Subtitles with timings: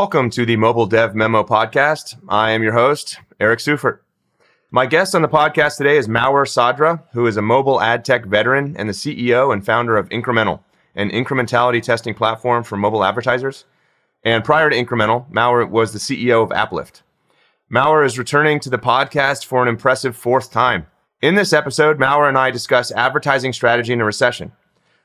[0.00, 2.16] Welcome to the Mobile Dev Memo podcast.
[2.26, 3.98] I am your host, Eric Seufert.
[4.70, 8.24] My guest on the podcast today is Maor Sadra, who is a mobile ad tech
[8.24, 10.60] veteran and the CEO and founder of INCRMNTAL,
[10.94, 13.66] an incrementality testing platform for mobile advertisers.
[14.24, 17.02] And prior to INCRMNTAL, Maor was the CEO of AppLift.
[17.70, 20.86] Maor is returning to the podcast for an impressive fourth time.
[21.20, 24.52] In this episode, Maor and I discuss advertising strategy in a recession.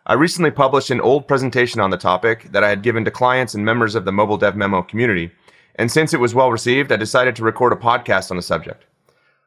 [0.07, 3.55] I recently published an old presentation on the topic that I had given to clients
[3.55, 5.31] and members of the Mobile Dev Memo community,
[5.77, 8.85] and since it was well received, I decided to record a podcast on the subject.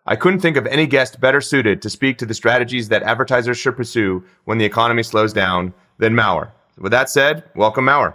[0.04, 3.56] I couldn't think of any guest better suited to speak to the strategies that advertisers
[3.56, 6.50] should pursue when the economy slows down than Maor.
[6.77, 8.14] With that said, welcome Maor.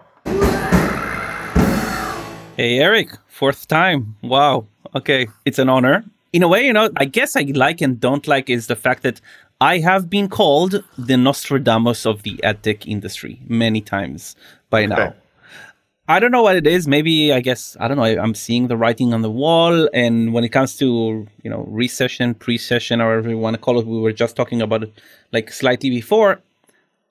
[2.57, 4.17] Hey Eric, fourth time.
[4.21, 4.65] Wow.
[4.93, 6.03] Okay, it's an honor.
[6.33, 9.03] In a way, you know, I guess I like and don't like is the fact
[9.03, 9.21] that
[9.63, 14.35] I have been called the Nostradamus of the ad tech industry many times
[14.69, 14.87] by okay.
[14.87, 15.13] now.
[16.09, 16.85] I don't know what it is.
[16.85, 18.03] Maybe I guess I don't know.
[18.03, 19.87] I'm seeing the writing on the wall.
[19.93, 23.79] And when it comes to you know recession, pre-session, or whatever you want to call
[23.79, 24.91] it, we were just talking about it
[25.31, 26.41] like slightly before.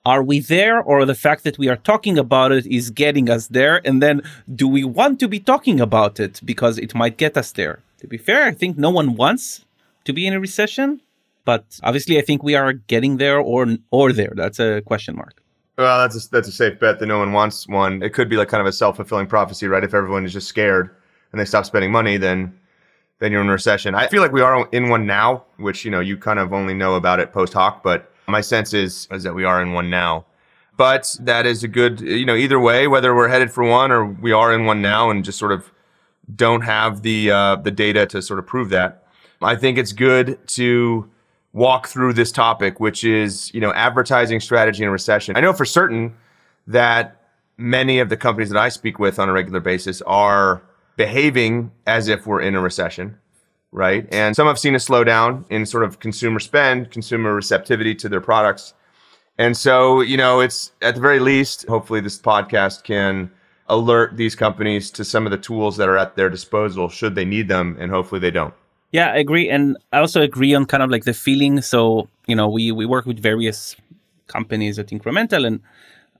[0.05, 3.47] Are we there, or the fact that we are talking about it is getting us
[3.47, 3.81] there?
[3.87, 4.21] And then,
[4.61, 7.79] do we want to be talking about it because it might get us there?
[8.01, 9.65] To be fair, I think no one wants
[10.05, 10.99] to be in a recession,
[11.45, 14.33] but obviously, I think we are getting there or or there.
[14.35, 15.41] That's a question mark.
[15.77, 18.03] Well, that's a, that's a safe bet that no one wants one.
[18.03, 19.83] It could be like kind of a self fulfilling prophecy, right?
[19.83, 20.95] If everyone is just scared
[21.31, 22.57] and they stop spending money, then
[23.19, 23.95] then you're in recession.
[23.95, 26.73] I feel like we are in one now, which you know you kind of only
[26.73, 29.89] know about it post hoc, but my sense is is that we are in one
[29.89, 30.25] now.
[30.75, 34.05] But that is a good, you know, either way, whether we're headed for one or
[34.05, 35.71] we are in one now and just sort of
[36.35, 39.03] don't have the uh, the data to sort of prove that.
[39.41, 41.09] I think it's good to
[41.53, 45.37] walk through this topic, which is, you know, advertising strategy in recession.
[45.37, 46.15] I know for certain
[46.67, 47.21] that
[47.57, 50.63] many of the companies that I speak with on a regular basis are
[50.97, 53.17] behaving as if we're in a recession,
[53.71, 54.07] right?
[54.11, 58.21] And some have seen a slowdown in sort of consumer spend, consumer receptivity to their
[58.21, 58.73] products.
[59.37, 63.31] And so, you know, it's at the very least, hopefully this podcast can
[63.67, 67.25] alert these companies to some of the tools that are at their disposal should they
[67.25, 68.53] need them and hopefully they don't.
[68.93, 71.61] Yeah, I agree, and I also agree on kind of like the feeling.
[71.63, 73.75] So you know, we we work with various
[74.27, 75.61] companies at INCRMNTAL, and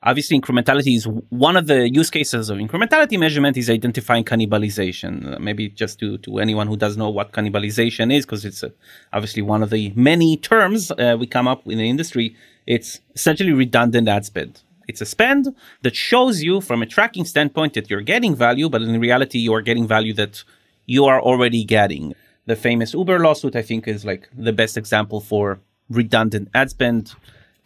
[0.02, 5.40] obviously incrementality is one of the use cases of incrementality measurement is identifying cannibalization.
[5.40, 8.70] Maybe just to to anyone who doesn't know what cannibalization is, because it's uh,
[9.14, 12.36] obviously one of the many terms uh, we come up in the industry.
[12.66, 14.62] It's essentially redundant ad spend.
[14.88, 18.82] It's a spend that shows you from a tracking standpoint that you're getting value, but
[18.82, 20.44] in reality, you are getting value that
[20.88, 25.20] you are already getting the famous Uber lawsuit, I think, is like the best example
[25.22, 25.60] for
[25.90, 27.14] redundant ad spend,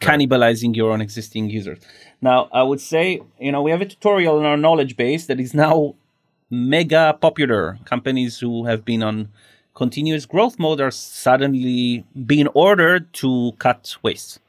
[0.01, 1.79] cannibalizing your own existing users.
[2.21, 5.39] Now, I would say, you know, we have a tutorial in our knowledge base that
[5.39, 5.95] is now
[6.49, 7.77] mega popular.
[7.85, 9.29] Companies who have been on
[9.73, 14.39] continuous growth mode are suddenly being ordered to cut waste.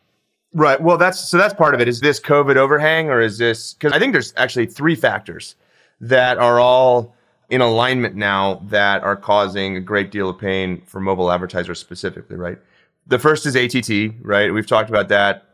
[0.54, 0.80] Right.
[0.80, 1.88] Well, that's so that's part of it.
[1.88, 5.54] Is this COVID overhang or is this because I think there's actually three factors
[6.00, 7.14] that are all
[7.50, 12.36] in alignment now that are causing a great deal of pain for mobile advertisers specifically,
[12.36, 12.58] right?
[13.06, 14.52] The first is ATT, right?
[14.52, 15.44] We've talked about that.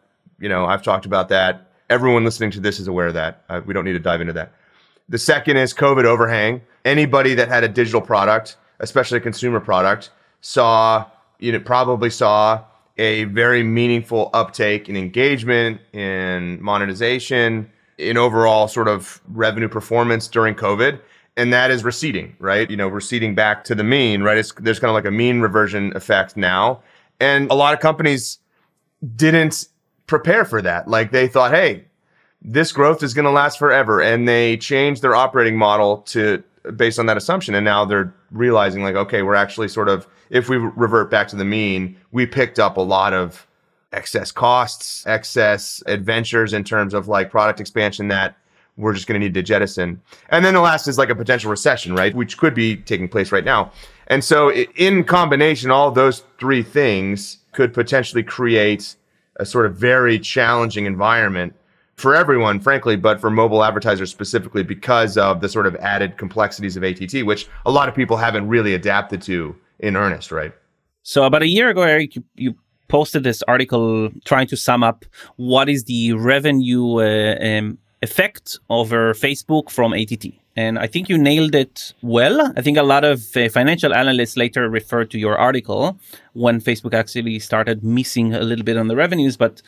[0.40, 1.70] You know, I've talked about that.
[1.90, 3.44] Everyone listening to this is aware of that.
[3.48, 4.52] Uh, we don't need to dive into that.
[5.08, 6.62] The second is COVID overhang.
[6.84, 10.10] Anybody that had a digital product, especially a consumer product,
[10.40, 11.06] saw,
[11.38, 12.64] you know, probably saw
[12.98, 20.54] a very meaningful uptake in engagement, in monetization, in overall sort of revenue performance during
[20.54, 21.00] COVID
[21.36, 22.70] and that is receding, right?
[22.70, 24.38] You know, receding back to the mean, right?
[24.38, 26.82] It's, there's kind of like a mean reversion effect now.
[27.20, 28.38] And a lot of companies
[29.16, 29.68] didn't
[30.06, 30.88] prepare for that.
[30.88, 31.84] Like they thought, hey,
[32.40, 34.00] this growth is going to last forever.
[34.00, 36.42] And they changed their operating model to
[36.76, 37.54] based on that assumption.
[37.54, 41.36] And now they're realizing like, okay, we're actually sort of, if we revert back to
[41.36, 43.46] the mean, we picked up a lot of
[43.92, 48.36] excess costs, excess adventures in terms of like product expansion that
[48.76, 50.00] we're just going to need to jettison.
[50.30, 52.14] And then the last is like a potential recession, right?
[52.14, 53.70] Which could be taking place right now.
[54.08, 58.96] And so in combination, all those three things could potentially create
[59.36, 61.54] a sort of very challenging environment
[61.96, 66.76] for everyone, frankly, but for mobile advertisers specifically because of the sort of added complexities
[66.76, 70.52] of ATT, which a lot of people haven't really adapted to in earnest, right?
[71.02, 72.54] So about a year ago, Eric, you, you
[72.88, 75.04] posted this article trying to sum up
[75.36, 77.78] what is the revenue uh, um,
[78.08, 80.26] effect over Facebook from ATT.
[80.56, 82.52] And I think you nailed it well.
[82.56, 85.98] I think a lot of uh, financial analysts later referred to your article
[86.32, 89.36] when Facebook actually started missing a little bit on the revenues.
[89.36, 89.62] But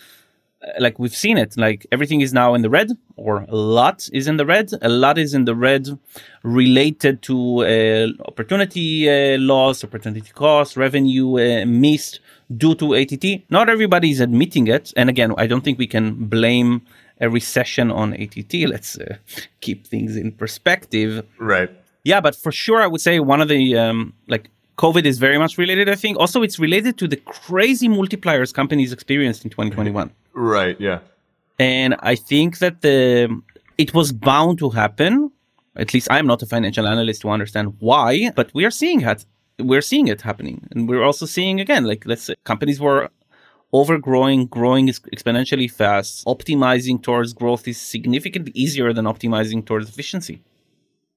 [0.79, 4.27] like we've seen it like everything is now in the red or a lot is
[4.27, 5.87] in the red a lot is in the red
[6.43, 12.21] related to uh, opportunity uh, loss opportunity cost revenue uh, missed
[12.56, 16.15] due to att not everybody is admitting it and again i don't think we can
[16.27, 16.81] blame
[17.21, 18.37] a recession on att
[18.69, 19.17] let's uh,
[19.61, 21.71] keep things in perspective right
[22.05, 25.39] yeah but for sure i would say one of the um, like COVID is very
[25.39, 26.19] much related, I think.
[26.19, 30.11] Also, it's related to the crazy multipliers companies experienced in 2021.
[30.35, 30.79] Right.
[30.79, 30.99] Yeah.
[31.59, 33.41] And I think that the
[33.79, 35.31] it was bound to happen.
[35.77, 39.25] At least I'm not a financial analyst to understand why, but we are seeing it.
[39.59, 43.09] We're seeing it happening, and we're also seeing again, like let's say companies were
[43.81, 46.25] overgrowing, growing exponentially fast.
[46.26, 50.43] Optimizing towards growth is significantly easier than optimizing towards efficiency.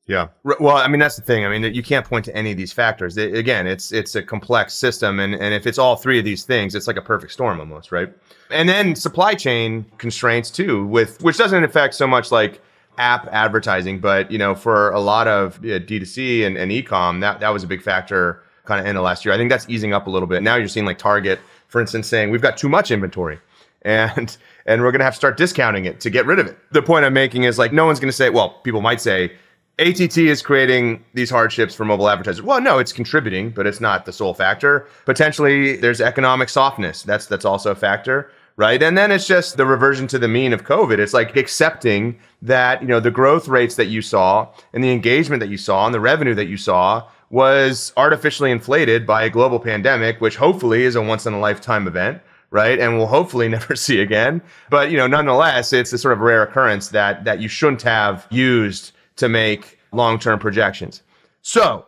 [0.06, 0.30] Yeah.
[0.44, 1.46] Well, I mean that's the thing.
[1.46, 3.16] I mean you can't point to any of these factors.
[3.16, 6.44] It, again, it's it's a complex system, and and if it's all three of these
[6.46, 8.12] things, it's like a perfect storm almost, right?
[8.50, 12.60] And then supply chain constraints too, with which doesn't affect so much like
[12.98, 17.50] app advertising, but you know for a lot of D2C and, and ecom, that that
[17.50, 19.34] was a big factor kind of in the last year.
[19.34, 20.42] I think that's easing up a little bit.
[20.42, 21.40] Now you're seeing like Target,
[21.70, 23.40] for instance, saying we've got too much inventory.
[23.84, 24.36] And
[24.66, 26.58] and we're gonna have to start discounting it to get rid of it.
[26.72, 29.32] The point I'm making is like no one's gonna say, well, people might say
[29.80, 32.42] ATT is creating these hardships for mobile advertisers.
[32.42, 34.88] Well, no, it's contributing, but it's not the sole factor.
[35.06, 37.04] Potentially, there's economic softness.
[37.04, 38.84] That's that's also a factor, right?
[38.84, 41.00] And then it's just the reversion to the mean of COVID.
[41.00, 45.40] It's like accepting that you know the growth rates that you saw and the engagement
[45.40, 49.60] that you saw and the revenue that you saw was artificially inflated by a global
[49.60, 52.22] pandemic, which hopefully is a once in a lifetime event
[52.52, 52.80] right?
[52.80, 54.42] And we'll hopefully never see again.
[54.70, 58.28] But you know, nonetheless, it's a sort of rare occurrence that that you shouldn't have
[58.30, 61.04] used to make long term projections.
[61.42, 61.86] So,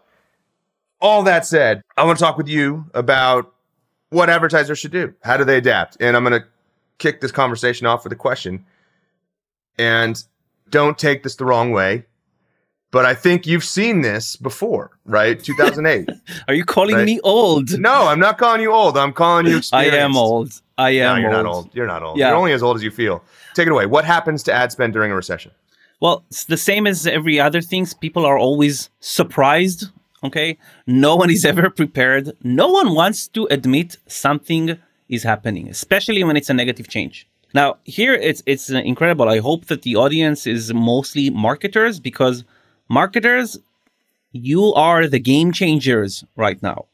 [1.00, 3.54] all that said, I want to talk with you about
[4.10, 5.14] what advertisers should do.
[5.24, 5.98] How do they adapt?
[6.00, 6.48] And I'm going to
[7.00, 8.66] kick this conversation off with a question.
[9.78, 10.22] And
[10.70, 12.06] don't take this the wrong way,
[12.92, 15.42] but I think you've seen this before, right?
[15.44, 16.10] 2008.
[16.48, 17.06] Are you calling right?
[17.06, 17.80] me old?
[17.80, 18.98] No, I'm not calling you old.
[18.98, 20.62] I'm calling you I am old.
[20.78, 21.16] I am.
[21.16, 21.46] No, you're old.
[21.46, 21.76] not old.
[21.76, 22.18] You're not old.
[22.18, 22.30] Yeah.
[22.30, 23.24] You're only as old as you feel.
[23.54, 23.86] Take it away.
[23.86, 25.52] What happens to ad spend during a recession?
[26.00, 27.94] Well, it's the same as every other things.
[27.94, 29.86] People are always surprised.
[30.24, 30.58] Okay.
[30.88, 32.34] No one is ever prepared.
[32.44, 34.78] No one wants to admit something
[35.08, 37.28] is happening, especially when it's a negative change.
[37.54, 39.28] Now, here it's it's incredible.
[39.28, 42.46] I hope that the audience is mostly marketers because
[42.92, 43.58] marketers,
[44.32, 46.86] you are the game changers right now.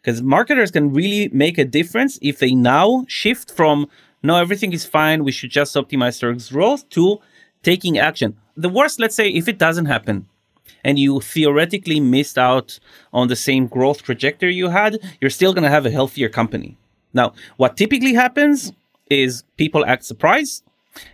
[0.00, 3.88] Because marketers can really make a difference if they now shift from
[4.24, 7.20] no, everything is fine, we should just optimize growth to
[7.64, 10.26] taking action the worst, let's say, if it doesn't happen
[10.84, 12.78] and you theoretically missed out
[13.12, 16.76] on the same growth trajectory you had, you're still going to have a healthier company.
[17.14, 18.72] Now, what typically happens
[19.08, 20.64] is people act surprised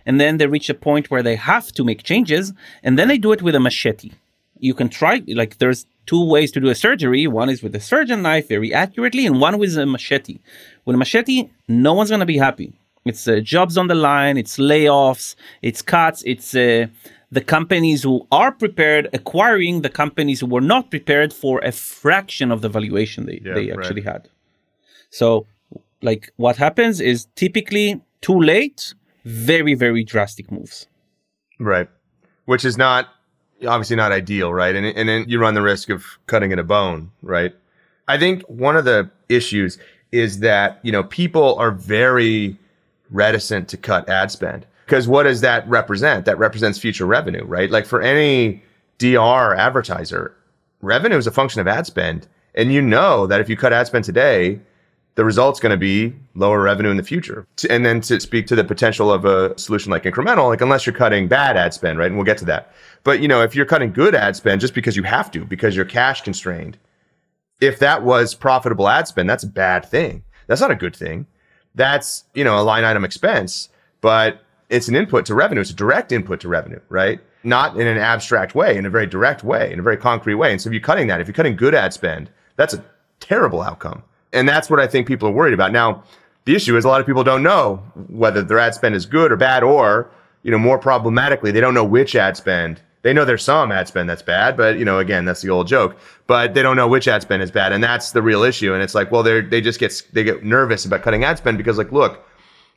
[0.05, 2.53] and then they reach a point where they have to make changes
[2.83, 4.11] and then they do it with a machete.
[4.59, 7.27] You can try, like, there's two ways to do a surgery.
[7.27, 10.39] One is with a surgeon knife very accurately, and one with a machete.
[10.83, 12.73] With a machete, no one's going to be happy.
[13.05, 16.87] It's uh, jobs on the line, it's layoffs, it's cuts, it's uh,
[17.31, 22.51] the companies who are prepared acquiring the companies who were not prepared for a fraction
[22.51, 24.13] of the valuation they, yeah, they actually right.
[24.13, 24.29] had.
[25.11, 25.45] So,
[26.01, 28.93] like, what happens is typically too late,
[29.25, 30.87] very, very drastic moves.
[31.59, 31.89] Right.
[32.45, 33.09] Which is not
[33.67, 34.75] obviously not ideal, right?
[34.75, 37.53] And, and then you run the risk of cutting it a bone, right?
[38.07, 39.77] I think one of the issues
[40.11, 42.57] is that, you know, people are very
[43.11, 44.65] reticent to cut ad spend.
[44.85, 46.25] Because what does that represent?
[46.25, 47.69] That represents future revenue, right?
[47.69, 48.63] Like for any
[48.97, 50.35] DR advertiser,
[50.81, 52.27] revenue is a function of ad spend.
[52.55, 54.59] And you know that if you cut ad spend today,
[55.19, 57.45] the result's going to be lower revenue in the future.
[57.69, 60.95] And then to speak to the potential of a solution like incremental, like unless you're
[60.95, 62.05] cutting bad ad spend, right?
[62.05, 62.71] And we'll get to that.
[63.03, 65.75] But you know, if you're cutting good ad spend just because you have to, because
[65.75, 66.77] you're cash constrained,
[67.59, 70.23] if that was profitable ad spend, that's a bad thing.
[70.47, 71.27] That's not a good thing.
[71.75, 73.67] That's, you know, a line item expense,
[73.99, 75.59] but it's an input to revenue.
[75.59, 77.19] It's a direct input to revenue, right?
[77.43, 80.53] Not in an abstract way, in a very direct way, in a very concrete way.
[80.53, 82.85] And so if you're cutting that, if you're cutting good ad spend, that's a
[83.19, 84.03] terrible outcome.
[84.33, 85.71] And that's what I think people are worried about.
[85.71, 86.03] Now,
[86.45, 89.31] the issue is a lot of people don't know whether their ad spend is good
[89.31, 90.09] or bad, or,
[90.43, 92.81] you know, more problematically, they don't know which ad spend.
[93.01, 95.67] They know there's some ad spend that's bad, but you know, again, that's the old
[95.67, 95.97] joke.
[96.27, 98.73] But they don't know which ad spend is bad, and that's the real issue.
[98.73, 101.57] And it's like, well, they they just get they get nervous about cutting ad spend
[101.57, 102.27] because, like, look,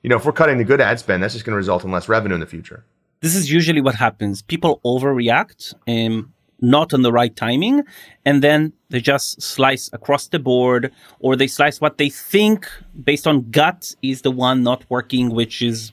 [0.02, 1.90] you know, if we're cutting the good ad spend, that's just going to result in
[1.90, 2.84] less revenue in the future.
[3.20, 4.42] This is usually what happens.
[4.42, 6.32] People overreact, um,
[6.62, 7.82] not on the right timing,
[8.24, 12.70] and then they just slice across the board, or they slice what they think
[13.04, 15.92] based on gut is the one not working, which is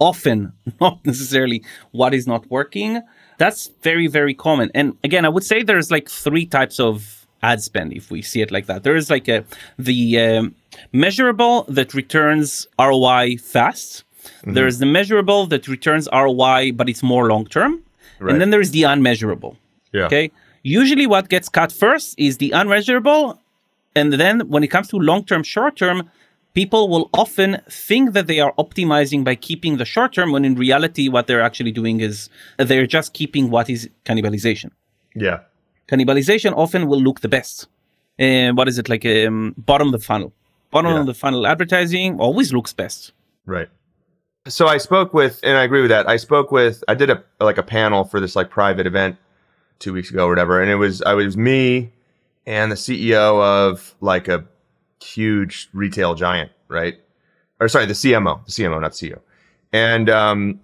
[0.00, 1.62] often not necessarily
[1.92, 3.00] what is not working.
[3.38, 4.70] That's very, very common.
[4.74, 8.42] And again, I would say there's like three types of ad spend if we see
[8.42, 8.82] it like that.
[8.82, 9.44] There is like a
[9.78, 10.54] the um,
[10.92, 14.04] measurable that returns ROI fast.
[14.22, 14.52] Mm-hmm.
[14.52, 17.82] There is the measurable that returns ROI, but it's more long term.
[18.18, 18.32] Right.
[18.32, 19.56] And then there is the unmeasurable.
[19.92, 20.06] Yeah.
[20.06, 20.30] Okay.
[20.62, 23.40] Usually, what gets cut first is the unmeasurable,
[23.94, 26.10] and then when it comes to long term, short term,
[26.54, 30.54] people will often think that they are optimizing by keeping the short term, when in
[30.56, 32.28] reality, what they're actually doing is
[32.58, 34.70] they're just keeping what is cannibalization.
[35.14, 35.40] Yeah.
[35.88, 37.66] Cannibalization often will look the best.
[38.18, 39.04] Uh, what is it like?
[39.06, 40.32] Um, bottom of the funnel.
[40.70, 41.00] Bottom yeah.
[41.00, 43.12] of the funnel advertising always looks best.
[43.46, 43.68] Right.
[44.46, 46.08] So I spoke with, and I agree with that.
[46.08, 49.16] I spoke with, I did a like a panel for this like private event
[49.80, 51.90] two weeks ago or whatever, and it was I was me
[52.46, 54.44] and the CEO of like a
[55.02, 56.98] huge retail giant, right?
[57.58, 59.18] Or sorry, the CMO, the CMO, not CEO.
[59.72, 60.60] And um,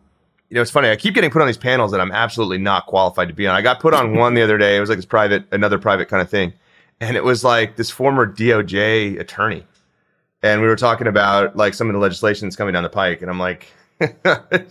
[0.49, 0.91] you know, it's funny.
[0.91, 3.57] I keep getting put on these panels that I'm absolutely not qualified to be on.
[3.57, 4.77] I got put on one the other day.
[4.77, 6.53] It was like this private, another private kind of thing,
[7.01, 9.65] and it was like this former DOJ attorney,
[10.43, 13.23] and we were talking about like some of the legislation that's coming down the pike,
[13.23, 13.67] and I'm like,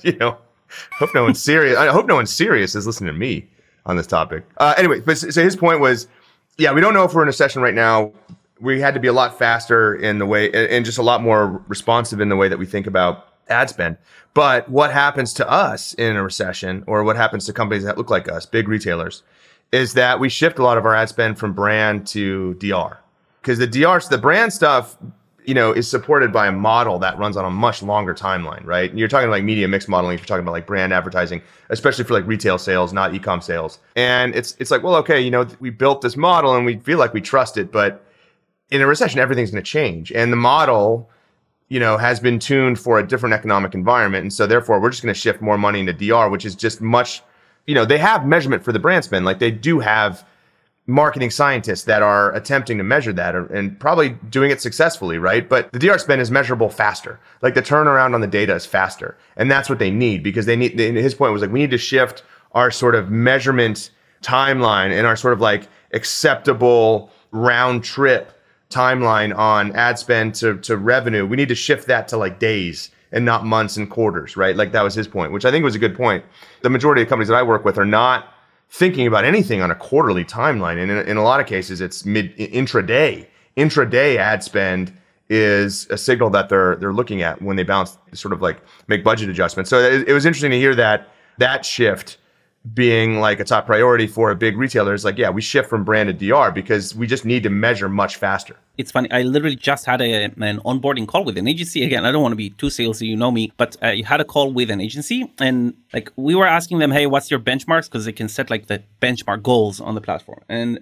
[0.01, 0.37] you know,
[0.97, 1.77] hope no one's serious.
[1.77, 3.49] I hope no one's serious is listening to me
[3.85, 4.45] on this topic.
[4.57, 6.07] Uh, anyway, but so his point was,
[6.57, 8.11] yeah, we don't know if we're in a session right now.
[8.59, 11.63] We had to be a lot faster in the way and just a lot more
[11.67, 13.97] responsive in the way that we think about ad spend.
[14.33, 18.09] But what happens to us in a recession or what happens to companies that look
[18.09, 19.23] like us, big retailers,
[19.71, 22.97] is that we shift a lot of our ad spend from brand to DR.
[23.41, 24.97] Because the DR, the brand stuff
[25.47, 28.89] you know, is supported by a model that runs on a much longer timeline, right?
[28.89, 32.03] And you're talking like media mix modeling, if you're talking about like brand advertising, especially
[32.03, 33.79] for like retail sales, not e-com sales.
[33.95, 36.97] And it's it's like, well, okay, you know, we built this model and we feel
[36.97, 38.05] like we trust it, but
[38.71, 40.11] in a recession, everything's going to change.
[40.11, 41.09] And the model,
[41.69, 44.23] you know, has been tuned for a different economic environment.
[44.23, 46.81] And so therefore, we're just going to shift more money into DR, which is just
[46.81, 47.21] much,
[47.67, 49.25] you know, they have measurement for the brand spend.
[49.25, 50.25] Like they do have
[50.87, 55.49] marketing scientists that are attempting to measure that and probably doing it successfully, right?
[55.49, 57.19] But the DR spend is measurable faster.
[57.41, 59.17] Like the turnaround on the data is faster.
[59.35, 61.77] And that's what they need because they need, his point was like, we need to
[61.77, 63.89] shift our sort of measurement
[64.21, 68.31] timeline and our sort of like acceptable round trip
[68.69, 71.25] timeline on ad spend to, to revenue.
[71.25, 74.55] We need to shift that to like days and not months and quarters, right?
[74.55, 76.23] Like that was his point, which I think was a good point.
[76.61, 78.34] The majority of companies that I work with are not
[78.75, 80.77] thinking about anything on a quarterly timeline.
[80.82, 83.25] And in, in a lot of cases, it's mid intraday.
[83.55, 84.94] Intraday ad spend
[85.29, 89.03] is a signal that they're they're looking at when they balance sort of like make
[89.03, 89.70] budget adjustments.
[89.70, 92.17] So it, it was interesting to hear that that shift
[92.74, 95.84] being like a top priority for a big retailer is like, yeah, we shift from
[95.84, 98.57] brand to DR because we just need to measure much faster.
[98.77, 99.10] It's funny.
[99.12, 101.84] I literally just had a, an onboarding call with an agency.
[101.84, 104.19] Again, I don't want to be too salesy, you know me, but uh, I had
[104.19, 107.86] a call with an agency and like we were asking them, hey, what's your benchmarks?
[107.86, 110.41] Because they can set like the benchmark goals on the platform.
[110.50, 110.79] And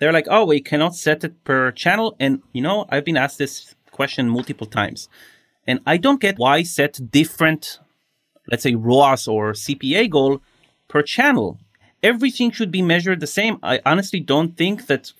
[0.00, 2.16] they're like, oh, we cannot set it per channel.
[2.18, 5.08] And you know, I've been asked this question multiple times.
[5.64, 7.78] And I don't get why set different,
[8.50, 10.42] let's say ROAS or CPA goal
[10.90, 11.58] per channel.
[12.02, 13.58] Everything should be measured the same.
[13.62, 15.12] I honestly don't think that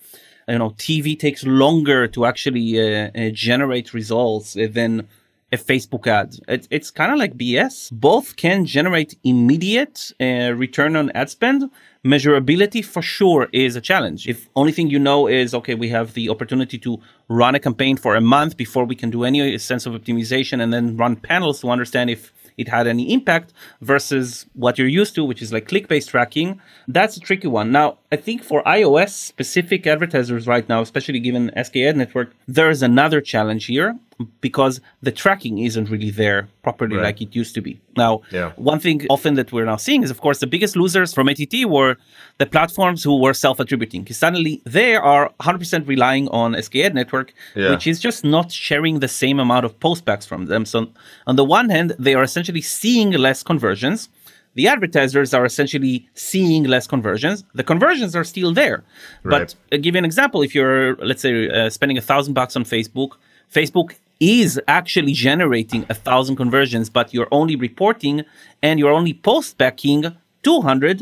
[0.47, 5.07] you know TV takes longer to actually uh, uh, generate results than
[5.53, 6.29] a Facebook ad.
[6.47, 7.91] It, it's kind of like BS.
[7.91, 11.69] Both can generate immediate uh, return on ad spend.
[12.05, 14.27] Measurability for sure is a challenge.
[14.27, 17.95] If only thing you know is okay, we have the opportunity to run a campaign
[17.97, 21.61] for a month before we can do any sense of optimization, and then run panels
[21.61, 25.67] to understand if it had any impact versus what you're used to, which is like
[25.67, 26.61] click based tracking.
[26.87, 27.71] That's a tricky one.
[27.71, 32.81] Now, I think for iOS specific advertisers right now, especially given SKAd network, there is
[32.81, 33.97] another challenge here
[34.41, 37.03] because the tracking isn't really there properly right.
[37.03, 37.79] like it used to be.
[37.97, 38.51] Now, yeah.
[38.55, 41.65] one thing often that we're now seeing is, of course, the biggest losers from ATT
[41.65, 41.97] were
[42.37, 44.03] the platforms who were self-attributing.
[44.03, 47.71] Because suddenly they are 100% relying on SKAd network, yeah.
[47.71, 50.65] which is just not sharing the same amount of postbacks from them.
[50.65, 50.87] So
[51.27, 54.09] on the one hand, they are essentially seeing less conversions.
[54.53, 57.43] The advertisers are essentially seeing less conversions.
[57.53, 58.83] The conversions are still there.
[59.23, 59.53] Right.
[59.69, 62.55] But uh, give you an example, if you're, let's say, uh, spending a thousand bucks
[62.55, 63.11] on Facebook,
[63.53, 68.23] Facebook is actually generating a thousand conversions, but you're only reporting
[68.61, 71.01] and you're only post backing 200,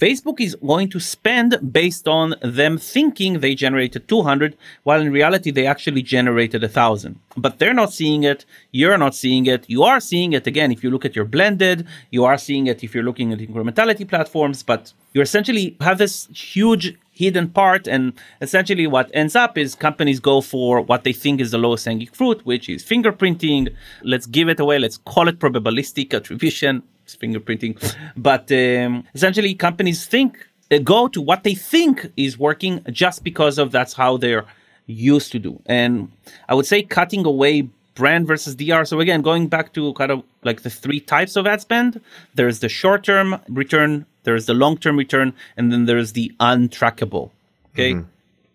[0.00, 5.50] Facebook is going to spend based on them thinking they generated 200, while in reality
[5.50, 7.20] they actually generated a thousand.
[7.36, 8.46] But they're not seeing it.
[8.72, 9.68] You're not seeing it.
[9.68, 11.86] You are seeing it again if you look at your blended.
[12.10, 14.62] You are seeing it if you're looking at incrementality platforms.
[14.62, 17.86] But you essentially have this huge hidden part.
[17.94, 18.02] And
[18.40, 22.12] essentially, what ends up is companies go for what they think is the lowest hanging
[22.18, 23.62] fruit, which is fingerprinting.
[24.02, 24.78] Let's give it away.
[24.78, 26.82] Let's call it probabilistic attribution.
[27.04, 27.72] It's fingerprinting.
[28.16, 30.30] But um, essentially, companies think
[30.70, 34.46] uh, go to what they think is working just because of that's how they're
[34.86, 35.52] used to do.
[35.66, 36.10] And
[36.48, 38.84] I would say cutting away brand versus DR.
[38.86, 42.00] So again, going back to kind of like the three types of ad spend,
[42.34, 47.30] there's the short-term return, there's the long-term return, and then there's the untrackable.
[47.72, 47.94] Okay.
[47.94, 48.08] Mm-hmm.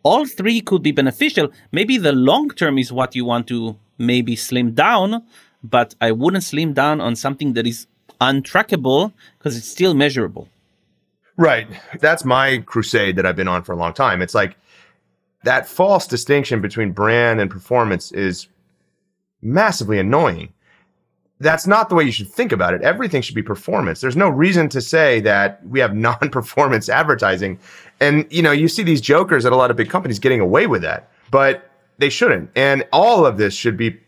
[0.03, 1.51] All three could be beneficial.
[1.71, 5.23] Maybe the long term is what you want to maybe slim down,
[5.63, 7.87] but I wouldn't slim down on something that is
[8.21, 10.47] untrackable because it's still measurable.
[11.37, 11.67] Right.
[11.99, 14.21] That's my crusade that I've been on for a long time.
[14.21, 14.55] It's like
[15.43, 18.47] that false distinction between brand and performance is
[19.41, 20.49] massively annoying.
[21.39, 22.81] That's not the way you should think about it.
[22.81, 23.99] Everything should be performance.
[23.99, 27.59] There's no reason to say that we have non-performance advertising.
[27.99, 30.67] And you know, you see these jokers at a lot of big companies getting away
[30.67, 32.49] with that, but they shouldn't.
[32.55, 33.99] And all of this should be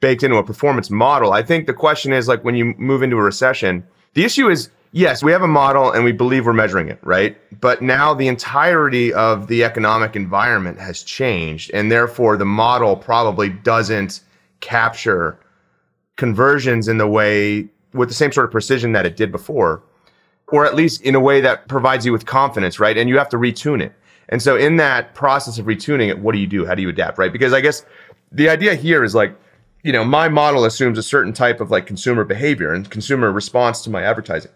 [0.00, 1.32] baked into a performance model.
[1.32, 4.70] I think the question is like when you move into a recession, the issue is
[4.92, 7.36] yes, we have a model and we believe we're measuring it, right?
[7.60, 11.70] But now the entirety of the economic environment has changed.
[11.74, 14.20] And therefore, the model probably doesn't
[14.60, 15.38] capture
[16.16, 19.82] conversions in the way with the same sort of precision that it did before,
[20.48, 22.96] or at least in a way that provides you with confidence, right?
[22.96, 23.92] And you have to retune it.
[24.28, 26.66] And so, in that process of retuning it, what do you do?
[26.66, 27.32] How do you adapt, right?
[27.32, 27.84] Because I guess
[28.32, 29.36] the idea here is like,
[29.82, 33.82] you know, my model assumes a certain type of like consumer behavior and consumer response
[33.82, 34.50] to my advertising.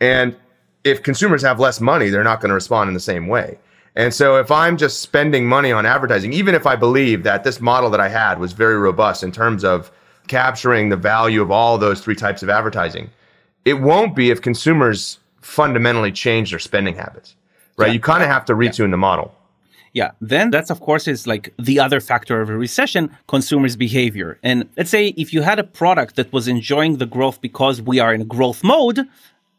[0.00, 0.34] And
[0.82, 3.58] if consumers have less money, they're not going to respond in the same way.
[3.94, 7.60] And so if I'm just spending money on advertising, even if I believe that this
[7.60, 9.92] model that I had was very robust in terms of
[10.32, 13.10] capturing the value of all those three types of advertising,
[13.66, 17.36] it won't be if consumers fundamentally change their spending habits,
[17.76, 17.88] right?
[17.88, 17.92] Yeah.
[17.92, 18.96] You kind of have to retune yeah.
[18.96, 19.34] the model.
[19.92, 24.38] Yeah, then that's of course is like the other factor of a recession, consumers' behavior.
[24.42, 28.00] And let's say if you had a product that was enjoying the growth because we
[28.00, 29.00] are in a growth mode,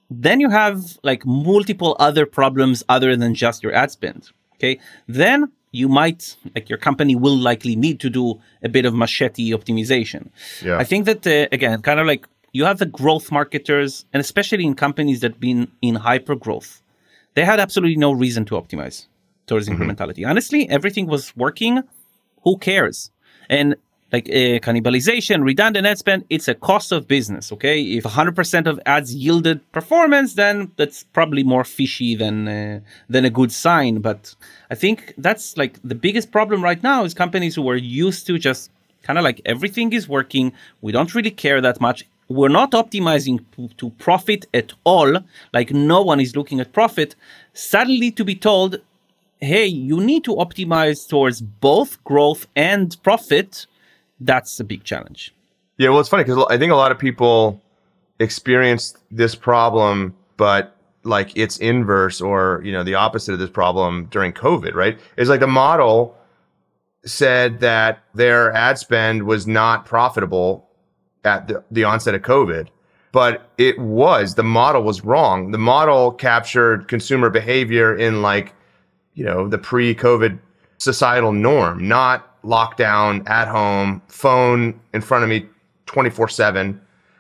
[0.10, 4.32] then you have like multiple other problems other than just your ad spend.
[4.56, 4.80] Okay.
[5.08, 9.52] Then you might like your company will likely need to do a bit of machete
[9.52, 10.30] optimization.
[10.62, 10.78] Yeah.
[10.78, 14.64] I think that uh, again, kind of like you have the growth marketers, and especially
[14.64, 16.82] in companies that been in hyper growth,
[17.34, 19.08] they had absolutely no reason to optimize
[19.48, 19.82] towards mm-hmm.
[19.82, 20.26] incrementality.
[20.26, 21.82] Honestly, everything was working.
[22.44, 23.12] Who cares?
[23.50, 23.76] And
[24.14, 27.52] like uh, cannibalization, redundant ad spend, it's a cost of business.
[27.52, 33.26] Okay, if 100% of ads yielded performance, then that's probably more fishy than uh, than
[33.26, 34.00] a good sign.
[34.00, 34.36] But
[34.70, 38.38] I think that's like the biggest problem right now is companies who are used to
[38.38, 38.70] just
[39.02, 40.54] kind of like everything is working.
[40.82, 42.06] We don't really care that much.
[42.30, 45.18] We're not optimizing to, to profit at all.
[45.54, 47.16] Like no one is looking at profit.
[47.54, 48.80] Suddenly to be told,
[49.42, 53.66] hey, you need to optimize towards both growth and profit
[54.26, 55.34] that's a big challenge.
[55.78, 57.62] Yeah, well, it's funny because I think a lot of people
[58.20, 64.06] experienced this problem, but like it's inverse or you know the opposite of this problem
[64.06, 65.00] during COVID, right?
[65.18, 66.18] It's like the model
[67.06, 70.70] said that their ad spend was not profitable
[71.26, 72.70] at the, the onset of COVID,
[73.12, 74.36] but it was.
[74.36, 75.52] The model was wrong.
[75.52, 78.54] The model captured consumer behavior in like
[79.16, 80.40] you know the pre-COVID
[80.78, 85.48] societal norm, not lockdown, at home, phone in front of me
[85.86, 86.80] 24 7.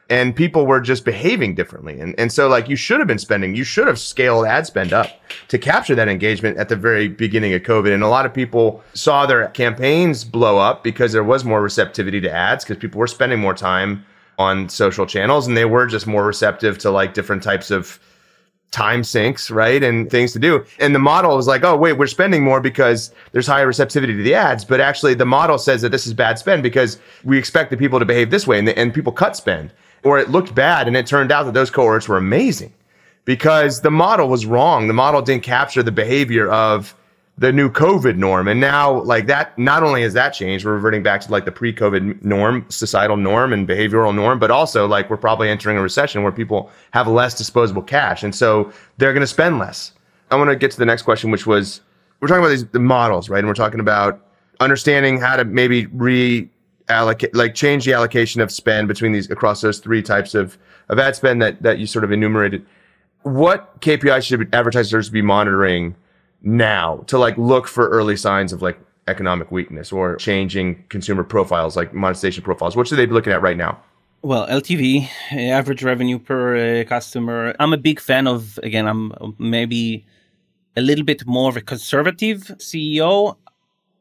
[0.10, 2.00] And people were just behaving differently.
[2.00, 4.94] And, and so, like, you should have been spending, you should have scaled ad spend
[4.94, 5.08] up
[5.48, 7.94] to capture that engagement at the very beginning of COVID.
[7.94, 12.20] And a lot of people saw their campaigns blow up because there was more receptivity
[12.22, 14.06] to ads because people were spending more time
[14.38, 18.00] on social channels and they were just more receptive to like different types of
[18.74, 19.82] time sinks, right?
[19.82, 20.66] And things to do.
[20.80, 24.24] And the model is like, oh, wait, we're spending more because there's higher receptivity to
[24.24, 24.66] the ads.
[24.66, 28.00] But actually, the model says that this is bad spend because we expect the people
[28.00, 29.72] to behave this way and, the, and people cut spend.
[30.04, 32.74] Or it looked bad and it turned out that those cohorts were amazing
[33.24, 34.88] because the model was wrong.
[34.88, 36.96] The model didn't capture the behavior of
[37.38, 38.48] the new COVID norm.
[38.48, 41.52] And now, like that, not only has that changed, we're reverting back to like the
[41.52, 45.82] pre COVID norm, societal norm and behavioral norm, but also like we're probably entering a
[45.82, 48.24] recession where people have less disposable cash.
[48.24, 49.94] And so they're going to spend less.
[50.30, 51.82] I want to get to the next question, which was
[52.20, 53.40] we're talking about these the models, right?
[53.40, 54.26] And we're talking about
[54.60, 59.80] understanding how to maybe reallocate, like change the allocation of spend between these across those
[59.80, 60.58] three types of,
[60.90, 62.66] of ad spend that, that you sort of enumerated.
[63.24, 65.96] What KPI should advertisers be monitoring?
[66.44, 68.78] Now to like look for early signs of like
[69.08, 72.76] economic weakness or changing consumer profiles, like monetization profiles?
[72.76, 73.82] What should they be looking at right now?
[74.22, 77.54] Well, LTV, average revenue per uh, customer.
[77.60, 80.06] I'm a big fan of, again, I'm maybe
[80.76, 83.36] a little bit more of a conservative CEO,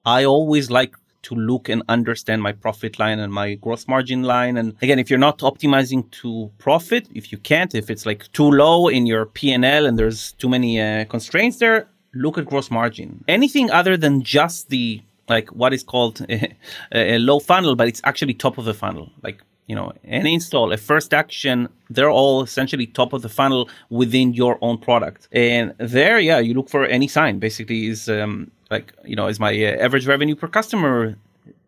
[0.04, 4.56] I always like to look and understand my profit line and my gross margin line.
[4.56, 8.50] And again, if you're not optimizing to profit, if you can't, if it's like too
[8.50, 13.24] low in your P&L and there's too many uh, constraints there, look at gross margin.
[13.28, 16.56] Anything other than just the like what is called a,
[16.92, 19.10] a low funnel, but it's actually top of the funnel.
[19.22, 23.70] Like you know, an install, a first action, they're all essentially top of the funnel
[23.90, 25.28] within your own product.
[25.32, 27.38] And there, yeah, you look for any sign.
[27.38, 31.16] Basically, is um, like you know, is my uh, average revenue per customer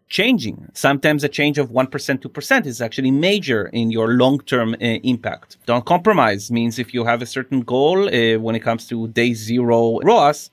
[0.09, 0.71] changing?
[0.75, 4.77] Sometimes a change of one percent, two percent is actually major in your long-term uh,
[5.03, 5.57] impact.
[5.67, 9.35] Don't compromise means if you have a certain goal uh, when it comes to day
[9.35, 10.51] zero ROAS,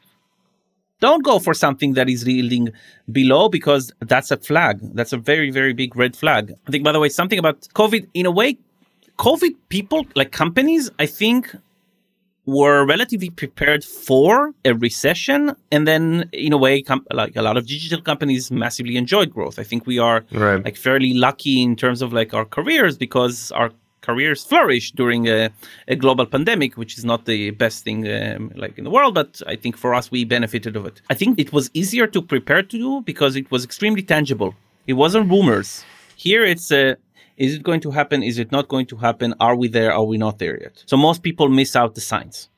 [0.99, 2.69] don't go for something that is yielding
[3.11, 4.79] below because that's a flag.
[4.93, 6.53] That's a very, very big red flag.
[6.67, 8.57] I think, by the way, something about COVID, in a way,
[9.17, 11.55] COVID people, like companies, I think
[12.45, 15.55] were relatively prepared for a recession.
[15.71, 19.59] And then, in a way, com- like a lot of digital companies massively enjoyed growth.
[19.59, 20.63] I think we are right.
[20.63, 25.49] like fairly lucky in terms of like our careers because our careers flourish during a,
[25.87, 29.41] a, global pandemic, which is not the best thing um, like in the world, but
[29.47, 31.01] I think for us we benefited of it.
[31.09, 34.55] I think it was easier to prepare to do because it was extremely tangible.
[34.87, 35.85] It wasn't rumors.
[36.15, 36.95] Here it's a uh,
[37.41, 38.21] is it going to happen?
[38.21, 39.33] Is it not going to happen?
[39.39, 39.91] Are we there?
[39.91, 40.83] Are we not there yet?
[40.85, 42.49] So most people miss out the signs.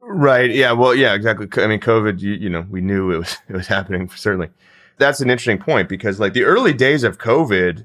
[0.00, 0.50] Right.
[0.50, 0.72] Yeah.
[0.72, 0.94] Well.
[0.94, 1.14] Yeah.
[1.14, 1.48] Exactly.
[1.62, 2.20] I mean, COVID.
[2.20, 4.10] You, you know, we knew it was it was happening.
[4.10, 4.50] Certainly,
[4.98, 7.84] that's an interesting point because like the early days of COVID,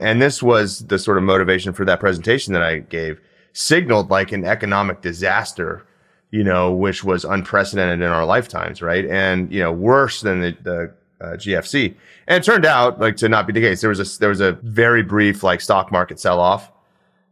[0.00, 3.20] and this was the sort of motivation for that presentation that I gave,
[3.52, 5.84] signaled like an economic disaster,
[6.30, 9.04] you know, which was unprecedented in our lifetimes, right?
[9.04, 11.94] And, you know, worse than the, the uh, GFC.
[12.26, 13.80] And it turned out like to not be the case.
[13.80, 16.70] There was a, there was a very brief like stock market sell off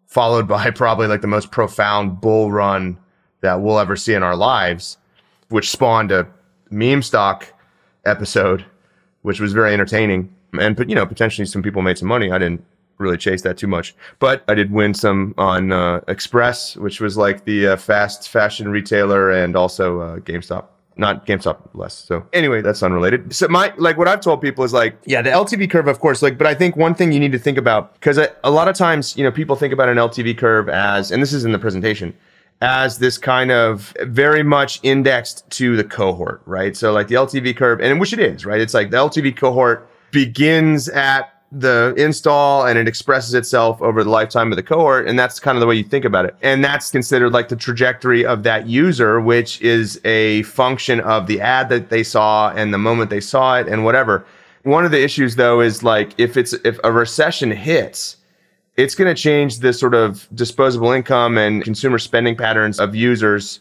[0.07, 2.99] followed by probably like the most profound bull run
[3.41, 4.97] that we'll ever see in our lives,
[5.49, 6.27] which spawned a
[6.71, 7.53] meme stock
[8.05, 8.65] episode,
[9.23, 12.31] which was very entertaining and but you know potentially some people made some money.
[12.31, 12.65] I didn't
[12.99, 17.17] really chase that too much, but I did win some on uh, Express, which was
[17.17, 20.67] like the uh, fast fashion retailer, and also uh, GameStop.
[20.99, 21.95] Not GameStop less.
[21.95, 23.35] So anyway, that's unrelated.
[23.35, 26.23] So my like what I've told people is like, yeah, the LTV curve, of course.
[26.23, 28.77] Like, but I think one thing you need to think about because a lot of
[28.77, 31.59] times you know people think about an LTV curve as, and this is in the
[31.59, 32.17] presentation
[32.63, 36.75] as this kind of very much indexed to the cohort, right?
[36.77, 38.61] So like the LTV curve, and which it is, right?
[38.61, 44.11] It's like the LTV cohort begins at the install and it expresses itself over the
[44.11, 45.07] lifetime of the cohort.
[45.09, 46.37] And that's kind of the way you think about it.
[46.43, 51.41] And that's considered like the trajectory of that user, which is a function of the
[51.41, 54.27] ad that they saw and the moment they saw it and whatever.
[54.65, 58.17] One of the issues though is like if it's if a recession hits,
[58.77, 63.61] it's going to change the sort of disposable income and consumer spending patterns of users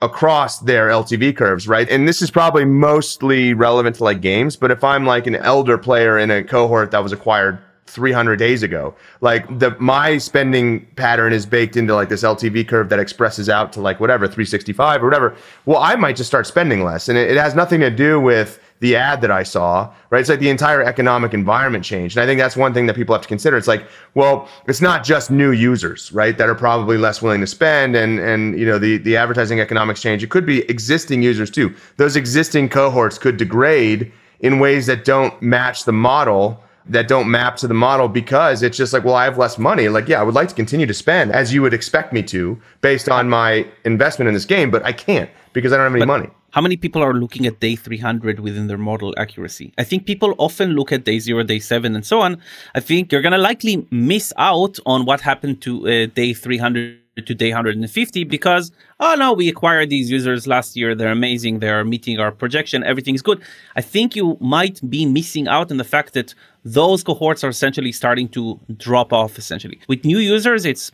[0.00, 1.88] across their LTV curves, right?
[1.90, 5.76] And this is probably mostly relevant to like games, but if I'm like an elder
[5.76, 11.32] player in a cohort that was acquired 300 days ago, like the my spending pattern
[11.32, 15.06] is baked into like this LTV curve that expresses out to like whatever 365 or
[15.06, 15.36] whatever.
[15.66, 18.60] Well, I might just start spending less, and it, it has nothing to do with
[18.80, 20.20] the ad that I saw, right?
[20.20, 22.16] It's like the entire economic environment changed.
[22.16, 23.56] And I think that's one thing that people have to consider.
[23.56, 26.38] It's like, well, it's not just new users, right?
[26.38, 30.00] That are probably less willing to spend and and you know the the advertising economics
[30.00, 30.22] change.
[30.22, 31.74] It could be existing users too.
[31.96, 37.56] Those existing cohorts could degrade in ways that don't match the model that don't map
[37.56, 39.88] to the model because it's just like, well, I have less money.
[39.88, 42.60] Like, yeah, I would like to continue to spend as you would expect me to
[42.80, 46.00] based on my investment in this game, but I can't because I don't have any
[46.00, 49.72] but, money how many people are looking at day 300 within their model accuracy?
[49.76, 52.40] I think people often look at day zero, day seven, and so on.
[52.74, 56.98] I think you're going to likely miss out on what happened to uh, day 300
[57.22, 60.94] to day 150 because, oh no, we acquired these users last year.
[60.94, 61.58] They're amazing.
[61.60, 62.84] They're meeting our projection.
[62.84, 63.40] Everything is good.
[63.76, 67.92] I think you might be missing out on the fact that those cohorts are essentially
[67.92, 69.80] starting to drop off essentially.
[69.88, 70.92] With new users, it's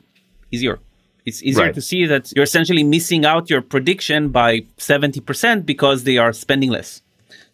[0.51, 0.79] easier
[1.25, 1.75] it's easier right.
[1.75, 6.71] to see that you're essentially missing out your prediction by 70% because they are spending
[6.71, 7.03] less.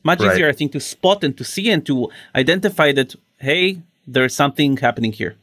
[0.02, 0.32] Much right.
[0.32, 4.76] easier, I think, to spot and to see and to identify that, hey, there's something
[4.78, 5.36] happening here.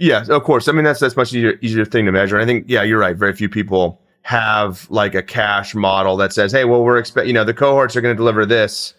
[0.00, 0.66] Yes, of course.
[0.66, 2.36] I mean, that's that's much easier easier thing to measure.
[2.36, 3.14] And I think, yeah, you're right.
[3.14, 7.34] Very few people have like a cash model that says, hey, well, we're expect, you
[7.34, 8.94] know, the cohorts are going to deliver this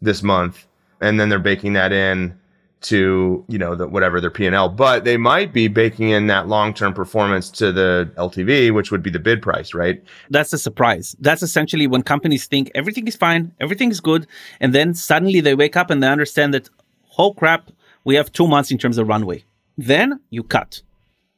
[0.00, 0.66] this month,
[1.02, 2.38] and then they're baking that in
[2.82, 6.92] to you know the, whatever their P&L but they might be baking in that long-term
[6.92, 11.42] performance to the LTV which would be the bid price right that's a surprise that's
[11.42, 14.26] essentially when companies think everything is fine everything is good
[14.60, 16.68] and then suddenly they wake up and they understand that
[17.16, 17.70] oh crap
[18.04, 19.42] we have 2 months in terms of runway
[19.76, 20.80] then you cut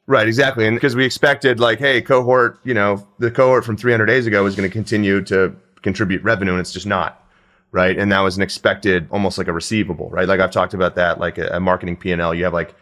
[0.09, 0.65] Right, exactly.
[0.65, 4.43] And because we expected like, hey, cohort, you know, the cohort from 300 days ago
[4.47, 7.23] is going to continue to contribute revenue and it's just not.
[7.71, 7.95] Right.
[7.95, 10.27] And that was an expected, almost like a receivable, right?
[10.27, 12.73] Like I've talked about that, like a, a marketing P&L, you have like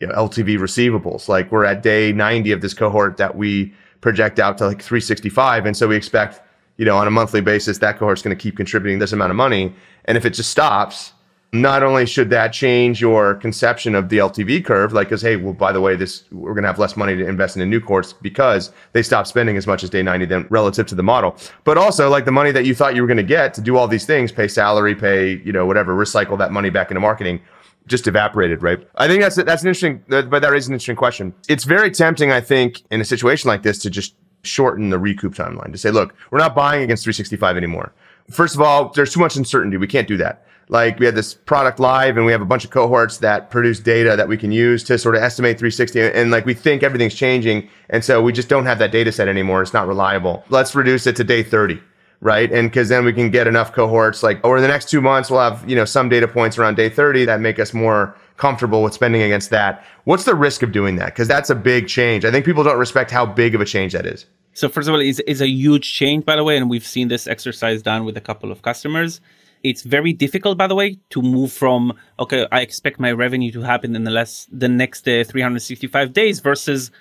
[0.00, 1.26] you know, LTV receivables.
[1.28, 5.66] Like we're at day 90 of this cohort that we project out to like 365.
[5.66, 6.40] And so we expect,
[6.76, 9.36] you know, on a monthly basis, that cohort's going to keep contributing this amount of
[9.36, 9.74] money.
[10.04, 11.14] And if it just stops,
[11.62, 15.52] not only should that change your conception of the LTV curve, like, because, hey, well,
[15.52, 17.80] by the way, this, we're going to have less money to invest in a new
[17.80, 21.36] course because they stop spending as much as day 90 then relative to the model.
[21.64, 23.76] But also, like, the money that you thought you were going to get to do
[23.76, 27.40] all these things, pay salary, pay, you know, whatever, recycle that money back into marketing
[27.86, 28.84] just evaporated, right?
[28.96, 31.32] I think that's that's an interesting, but that is an interesting question.
[31.48, 35.34] It's very tempting, I think, in a situation like this to just shorten the recoup
[35.34, 37.92] timeline to say, look, we're not buying against 365 anymore.
[38.30, 39.76] First of all, there's too much uncertainty.
[39.76, 42.64] We can't do that like we had this product live and we have a bunch
[42.64, 46.30] of cohorts that produce data that we can use to sort of estimate 360 and
[46.30, 49.62] like we think everything's changing and so we just don't have that data set anymore.
[49.62, 50.44] It's not reliable.
[50.48, 51.80] Let's reduce it to day 30
[52.20, 52.50] right?
[52.50, 55.40] And because then we can get enough cohorts like over the next two months we'll
[55.40, 58.92] have you know some data points around day 30 that make us more comfortable with
[58.92, 59.84] spending against that.
[60.04, 61.06] What's the risk of doing that?
[61.06, 62.24] Because that's a big change.
[62.24, 64.26] I think people don't respect how big of a change that is.
[64.52, 67.08] So first of all it's, it's a huge change by the way and we've seen
[67.08, 69.20] this exercise done with a couple of customers
[69.66, 73.62] it's very difficult, by the way, to move from okay, I expect my revenue to
[73.62, 76.92] happen in the less the next uh, 365 days versus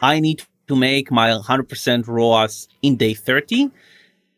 [0.00, 3.70] I need to make my 100% ROAS in day 30.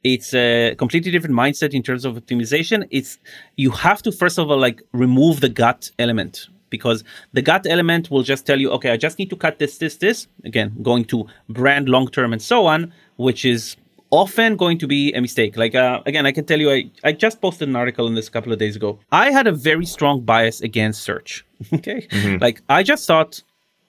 [0.02, 2.86] It's a completely different mindset in terms of optimization.
[2.90, 3.18] It's
[3.56, 8.10] you have to first of all like remove the gut element because the gut element
[8.10, 10.26] will just tell you, okay, I just need to cut this, this, this.
[10.44, 13.76] Again, going to brand long term and so on, which is
[14.14, 15.56] often going to be a mistake.
[15.56, 18.28] Like uh, again, I can tell you, I, I just posted an article on this
[18.28, 18.98] a couple of days ago.
[19.10, 21.44] I had a very strong bias against search.
[21.72, 22.38] okay, mm-hmm.
[22.42, 23.42] like I just thought.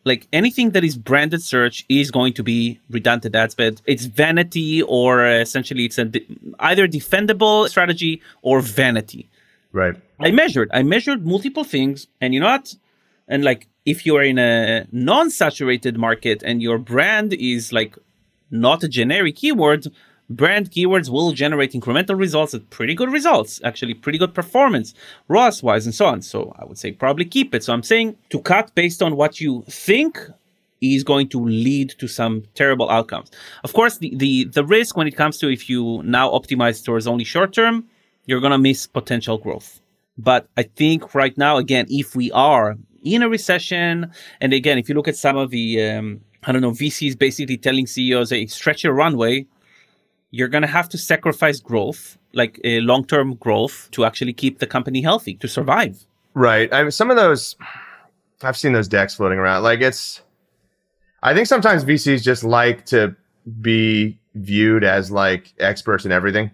[0.08, 3.82] Like anything that is branded search is going to be redundant ad spend.
[3.88, 6.28] It's vanity, or uh, essentially, it's a de-
[6.60, 9.28] either defendable strategy or vanity.
[9.72, 9.96] Right.
[10.20, 10.70] I measured.
[10.72, 12.76] I measured multiple things, and you know what?
[13.28, 17.98] And like, if you are in a non-saturated market and your brand is like
[18.52, 19.88] not a generic keyword,
[20.30, 24.94] brand keywords will generate incremental results at pretty good results, actually pretty good performance,
[25.28, 26.22] ROAS wise, and so on.
[26.22, 27.64] So I would say probably keep it.
[27.64, 30.20] So I'm saying to cut based on what you think
[30.82, 33.32] is going to lead to some terrible outcomes.
[33.64, 37.08] Of course, the, the, the risk when it comes to if you now optimize towards
[37.08, 37.88] only short term,
[38.26, 39.82] you're going to miss potential growth.
[40.18, 44.12] But I think right now, again, if we are in a recession,
[44.42, 47.58] and again, if you look at some of the, um, I don't know, VCs basically
[47.58, 49.46] telling CEOs, hey, stretch your runway,
[50.36, 54.34] you're going to have to sacrifice growth, like uh, a long term growth, to actually
[54.34, 56.06] keep the company healthy, to survive.
[56.34, 56.72] Right.
[56.74, 57.56] I mean, some of those,
[58.42, 59.64] I've seen those decks floating around.
[59.64, 60.22] Like it's,
[61.24, 63.16] I think sometimes VCs just like to
[63.62, 66.52] be viewed as like experts in everything.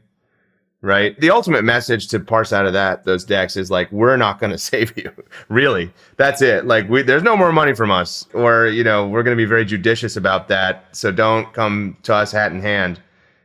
[0.83, 1.19] Right.
[1.19, 4.51] The ultimate message to parse out of that, those decks is like, we're not going
[4.57, 5.11] to save you.
[5.49, 5.91] really.
[6.17, 6.65] That's it.
[6.67, 9.49] Like we, there's no more money from us or, you know, we're going to be
[9.49, 10.95] very judicious about that.
[10.95, 12.99] So don't come to us hat in hand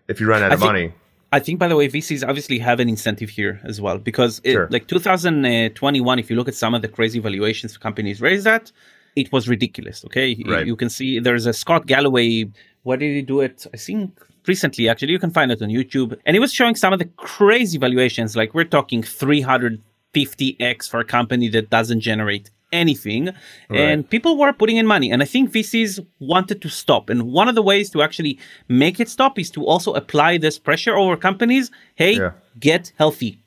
[0.09, 0.93] if you run out I of think, money.
[1.33, 4.53] I think, by the way, VCs obviously have an incentive here as well because, it,
[4.53, 4.69] sure.
[4.71, 8.71] like 2021, if you look at some of the crazy valuations companies raised at,
[9.17, 10.05] it was ridiculous.
[10.05, 10.67] Okay, right.
[10.67, 12.45] you can see there's a Scott Galloway.
[12.85, 13.67] What did he do it?
[13.73, 14.89] I think recently.
[14.89, 17.79] Actually, you can find it on YouTube, and he was showing some of the crazy
[17.79, 18.37] valuations.
[18.37, 23.81] Like we're talking 350x for a company that doesn't generate anything right.
[23.81, 25.11] and people were putting in money.
[25.11, 27.11] And i think vcs wanted to stop.
[27.11, 30.59] And one of the ways to actually make it stop is to also apply this
[30.59, 31.71] pressure over companies.
[31.95, 32.33] Hey yeah.
[32.59, 33.41] get healthy.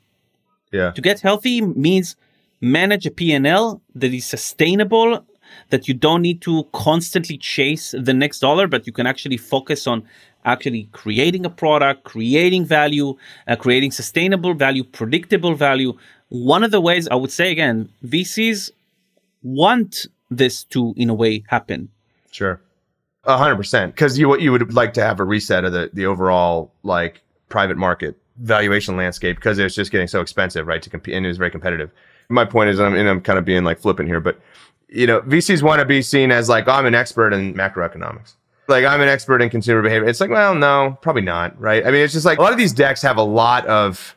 [0.72, 0.92] Yeah.
[0.92, 2.16] To get healthy means
[2.62, 5.26] manage a p&l that is sustainable
[5.70, 9.88] that you don't need to constantly chase the next dollar but you can actually focus
[9.88, 10.04] on
[10.46, 13.16] actually creating a product creating value
[13.48, 15.94] uh, creating sustainable value predictable value.
[16.30, 18.72] One of the ways i would say again vcs
[19.42, 21.90] want this to, in a way, happen.
[22.32, 22.62] Sure.
[23.26, 23.96] A hundred percent.
[23.96, 27.78] Cause you, you would like to have a reset of the, the overall like private
[27.78, 30.82] market valuation landscape because it's just getting so expensive, right?
[30.82, 31.92] To compete and it's very competitive.
[32.30, 34.40] My point is, I'm, and I'm kind of being like flippant here, but
[34.88, 38.34] you know, VCs want to be seen as like, oh, I'm an expert in macroeconomics.
[38.68, 40.08] Like I'm an expert in consumer behavior.
[40.08, 41.86] It's like, well, no, probably not, right?
[41.86, 44.16] I mean, it's just like a lot of these decks have a lot of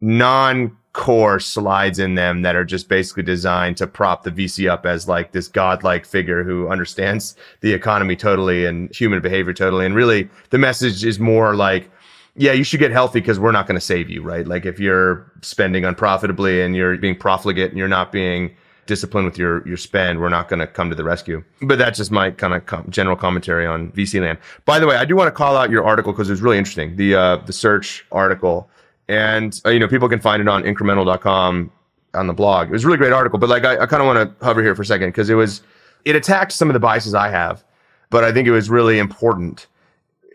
[0.00, 4.84] non core slides in them that are just basically designed to prop the VC up
[4.84, 9.86] as like this godlike figure who understands the economy totally and human behavior totally.
[9.86, 11.90] And really, the message is more like,
[12.34, 14.46] yeah, you should get healthy because we're not going to save you, right?
[14.46, 18.54] Like if you're spending unprofitably and you're being profligate and you're not being
[18.86, 21.44] disciplined with your your spend, we're not going to come to the rescue.
[21.62, 24.38] But that's just my kind of com- general commentary on VC land.
[24.64, 26.58] By the way, I do want to call out your article because it was really
[26.58, 26.96] interesting.
[26.96, 28.68] The uh, the search article,
[29.10, 31.70] and uh, you know people can find it on incrmntal.com
[32.14, 32.68] on the blog.
[32.68, 34.62] It was a really great article, but like I, I kind of want to hover
[34.62, 35.62] here for a second because it was
[36.04, 37.64] it attacked some of the biases I have,
[38.08, 39.66] but I think it was really important.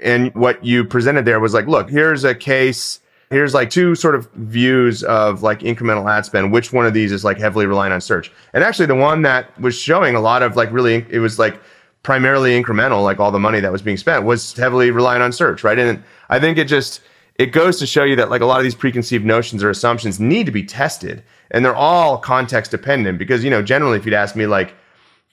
[0.03, 4.15] And what you presented there was like, look, here's a case here's like two sort
[4.15, 6.51] of views of like incremental ad spend.
[6.51, 8.31] Which one of these is like heavily reliant on search?
[8.53, 11.59] And actually, the one that was showing a lot of like really, it was like
[12.03, 15.63] primarily incremental, like all the money that was being spent was heavily reliant on search,
[15.63, 15.79] right?
[15.79, 17.01] And I think it just
[17.37, 20.19] it goes to show you that like a lot of these preconceived notions or assumptions
[20.19, 23.17] need to be tested, and they're all context dependent.
[23.17, 24.73] Because you know, generally, if you'd ask me like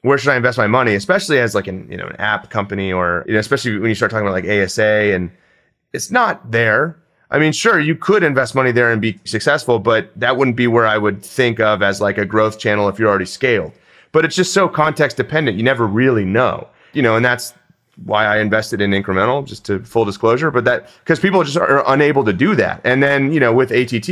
[0.03, 2.93] where should I invest my money, especially as like an you know an app company
[2.93, 5.31] or you know especially when you start talking about like ASA and
[5.93, 10.11] it's not there I mean, sure, you could invest money there and be successful, but
[10.15, 13.09] that wouldn't be where I would think of as like a growth channel if you're
[13.09, 13.73] already scaled.
[14.13, 15.57] But it's just so context dependent.
[15.57, 17.55] You never really know, you know, and that's
[18.05, 20.51] why I invested in INCRMNTAL, just to full disclosure.
[20.51, 22.81] But that because people just are unable to do that.
[22.85, 24.07] And then, you know, with ATT,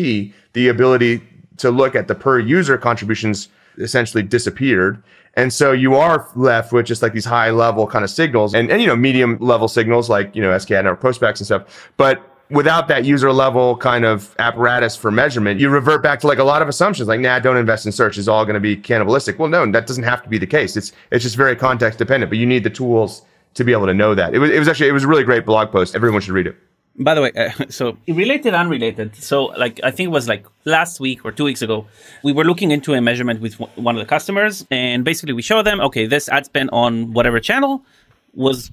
[0.52, 1.22] the ability
[1.58, 5.02] to look at the per user contributions essentially disappeared.
[5.34, 8.70] And so you are left with just like these high level kind of signals and,
[8.70, 11.90] and you know, medium level signals like, you know, SKAD network postbacks and stuff.
[11.96, 16.38] But without that user level kind of apparatus for measurement, you revert back to like
[16.38, 18.76] a lot of assumptions like, nah, don't invest in search is all going to be
[18.76, 19.38] cannibalistic.
[19.38, 20.76] Well, no, that doesn't have to be the case.
[20.76, 23.22] It's, it's just very context dependent, but you need the tools
[23.54, 24.34] to be able to know that.
[24.34, 25.94] It was, it was actually, it was a really great blog post.
[25.94, 26.56] Everyone should read it.
[26.98, 29.16] By the way, uh, so related, unrelated.
[29.16, 31.86] So, like, I think it was like last week or two weeks ago,
[32.22, 35.62] we were looking into a measurement with one of the customers, and basically we show
[35.62, 37.84] them, okay, this ad spend on whatever channel
[38.34, 38.70] was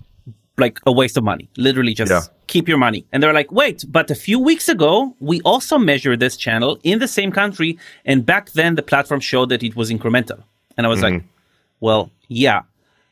[0.57, 1.49] like a waste of money.
[1.57, 2.21] Literally just yeah.
[2.47, 3.05] keep your money.
[3.11, 6.99] And they're like, wait, but a few weeks ago, we also measured this channel in
[6.99, 7.77] the same country.
[8.05, 10.43] And back then the platform showed that it was incremental.
[10.75, 11.15] And I was mm-hmm.
[11.15, 11.23] like,
[11.79, 12.63] well, yeah.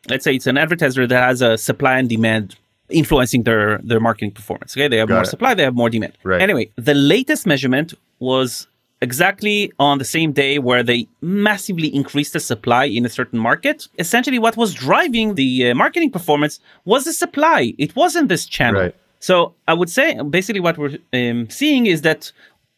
[0.10, 2.56] Let's say it's an advertiser that has a supply and demand
[2.90, 4.76] influencing their their marketing performance.
[4.76, 4.88] Okay.
[4.88, 5.28] They have Got more it.
[5.28, 6.14] supply, they have more demand.
[6.24, 6.42] Right.
[6.42, 8.68] Anyway, the latest measurement was
[9.02, 13.88] exactly on the same day where they massively increased the supply in a certain market.
[14.00, 17.74] Essentially, what was driving the uh, marketing performance was the supply.
[17.78, 18.82] It wasn't this channel.
[18.82, 18.96] Right.
[19.20, 22.32] So I would say basically what we're um, seeing is that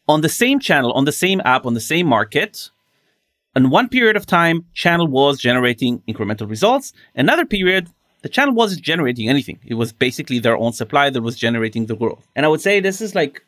[0.08, 2.70] on the same channel, on the same app, on the same market,
[3.64, 6.92] in one period of time, channel was generating incremental results.
[7.14, 7.88] Another period,
[8.22, 9.58] the channel wasn't generating anything.
[9.66, 12.26] It was basically their own supply that was generating the growth.
[12.34, 13.42] And I would say this is like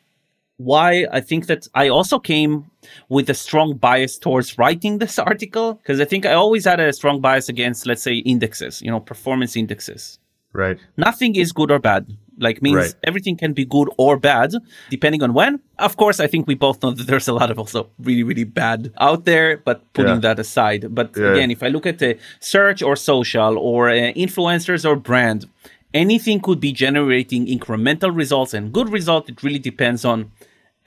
[0.57, 2.69] why I think that I also came
[3.09, 6.93] with a strong bias towards writing this article because I think I always had a
[6.93, 10.19] strong bias against, let's say, indexes, you know, performance indexes.
[10.53, 10.77] Right.
[10.97, 12.05] Nothing is good or bad.
[12.41, 12.93] Like means right.
[13.03, 14.51] everything can be good or bad
[14.89, 15.59] depending on when.
[15.79, 18.43] Of course, I think we both know that there's a lot of also really really
[18.43, 19.57] bad out there.
[19.57, 20.27] But putting yeah.
[20.27, 21.31] that aside, but yeah.
[21.31, 25.47] again, if I look at the search or social or uh, influencers or brand,
[25.93, 29.29] anything could be generating incremental results and good result.
[29.29, 30.31] It really depends on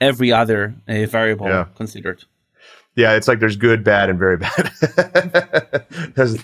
[0.01, 1.65] every other uh, variable yeah.
[1.75, 2.25] considered.
[2.95, 4.71] Yeah, it's like there's good, bad, and very bad.
[6.15, 6.37] those,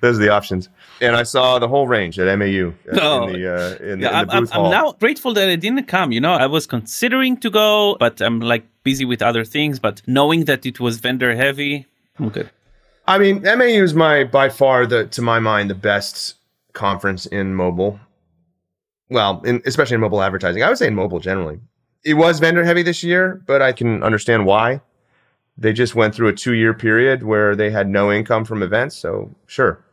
[0.00, 0.68] those, are the options.
[1.00, 3.28] And I saw the whole range at MAU uh, oh.
[3.28, 6.10] in the, uh, in, yeah, in the I'm, I'm, now grateful that I didn't come.
[6.10, 9.78] You know, I was considering to go, but I'm like busy with other things.
[9.78, 11.86] But knowing that it was vendor heavy,
[12.18, 12.50] I'm good.
[13.06, 16.34] I mean, MAU is my by far the to my mind the best
[16.72, 18.00] conference in mobile.
[19.08, 20.64] Well, in, especially in mobile advertising.
[20.64, 21.60] I would say in mobile generally
[22.04, 24.80] it was vendor heavy this year, but I can understand why.
[25.58, 28.96] They just went through a two year period where they had no income from events.
[28.96, 29.84] So sure.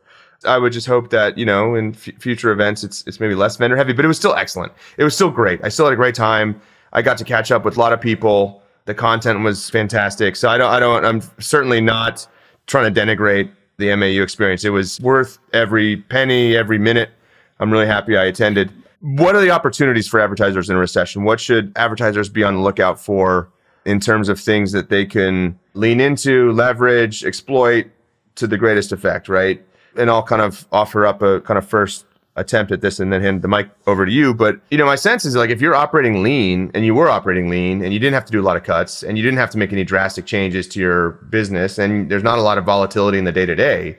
[0.46, 3.56] I would just hope that, you know, in f- future events, it's, it's maybe less
[3.56, 4.72] vendor heavy, but it was still excellent.
[4.96, 5.60] It was still great.
[5.62, 6.58] I still had a great time.
[6.94, 8.62] I got to catch up with a lot of people.
[8.86, 10.36] The content was fantastic.
[10.36, 12.26] So I don't, I don't, I'm certainly not
[12.66, 14.64] trying to denigrate the MAU experience.
[14.64, 17.10] It was worth every penny, every minute.
[17.58, 21.24] I'm really happy I attended what are the opportunities for advertisers in a recession?
[21.24, 23.50] What should advertisers be on the lookout for
[23.84, 27.90] in terms of things that they can lean into, leverage, exploit
[28.36, 29.64] to the greatest effect, right?
[29.96, 33.20] And I'll kind of offer up a kind of first attempt at this and then
[33.20, 34.32] hand the mic over to you.
[34.32, 37.48] But, you know, my sense is like if you're operating lean and you were operating
[37.48, 39.50] lean and you didn't have to do a lot of cuts and you didn't have
[39.50, 43.18] to make any drastic changes to your business and there's not a lot of volatility
[43.18, 43.98] in the day to day,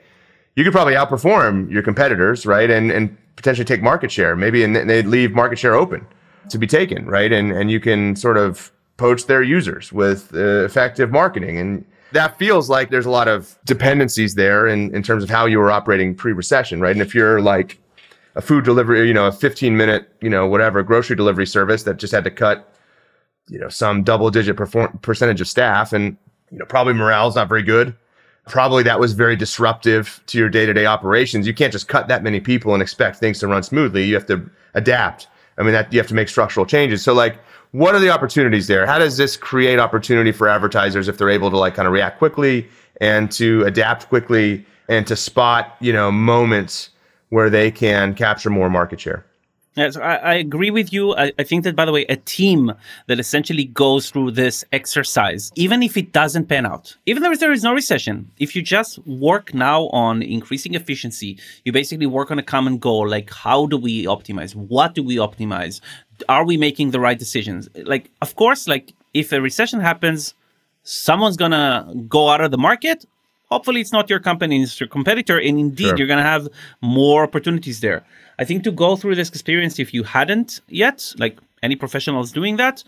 [0.56, 2.70] you could probably outperform your competitors, right?
[2.70, 6.06] And, and potentially take market share, maybe, and they'd leave market share open
[6.48, 7.32] to be taken, right?
[7.32, 8.72] And and you can sort of
[9.02, 13.58] poach their users with uh, effective marketing, and that feels like there's a lot of
[13.64, 16.92] dependencies there in in terms of how you were operating pre-recession, right?
[16.92, 17.80] And if you're like
[18.36, 21.96] a food delivery, you know, a 15 minute, you know, whatever grocery delivery service that
[21.96, 22.72] just had to cut,
[23.48, 26.16] you know, some double digit perform- percentage of staff, and
[26.52, 27.94] you know, probably morale's not very good
[28.48, 31.46] probably that was very disruptive to your day-to-day operations.
[31.46, 34.04] You can't just cut that many people and expect things to run smoothly.
[34.04, 35.28] You have to adapt.
[35.58, 37.02] I mean, that you have to make structural changes.
[37.02, 37.38] So like
[37.72, 38.86] what are the opportunities there?
[38.86, 42.18] How does this create opportunity for advertisers if they're able to like kind of react
[42.18, 42.68] quickly
[43.00, 46.90] and to adapt quickly and to spot, you know, moments
[47.30, 49.24] where they can capture more market share?
[49.74, 51.14] Yes, I, I, agree with you.
[51.14, 52.72] I, I, think that, by the way, a team
[53.06, 57.52] that essentially goes through this exercise, even if it doesn't pan out, even though there
[57.52, 62.38] is no recession, if you just work now on increasing efficiency, you basically work on
[62.38, 64.54] a common goal like how do we optimize?
[64.54, 65.80] What do we optimize?
[66.28, 67.68] Are we making the right decisions?
[67.74, 70.34] Like, of course, like if a recession happens,
[70.82, 73.04] someone's gonna go out of the market.
[73.50, 75.96] Hopefully, it's not your company, it's your competitor, and indeed, sure.
[75.98, 76.48] you're gonna have
[76.80, 78.04] more opportunities there.
[78.38, 82.56] I think to go through this experience, if you hadn't yet, like any professionals doing
[82.56, 82.82] that,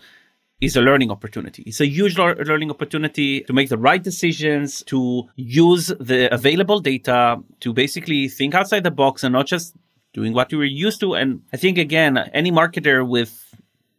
[0.61, 1.63] is a learning opportunity.
[1.63, 7.41] It's a huge learning opportunity to make the right decisions, to use the available data,
[7.59, 9.75] to basically think outside the box and not just
[10.15, 11.13] doing what you were used to.
[11.13, 13.53] And I think, again, any marketer with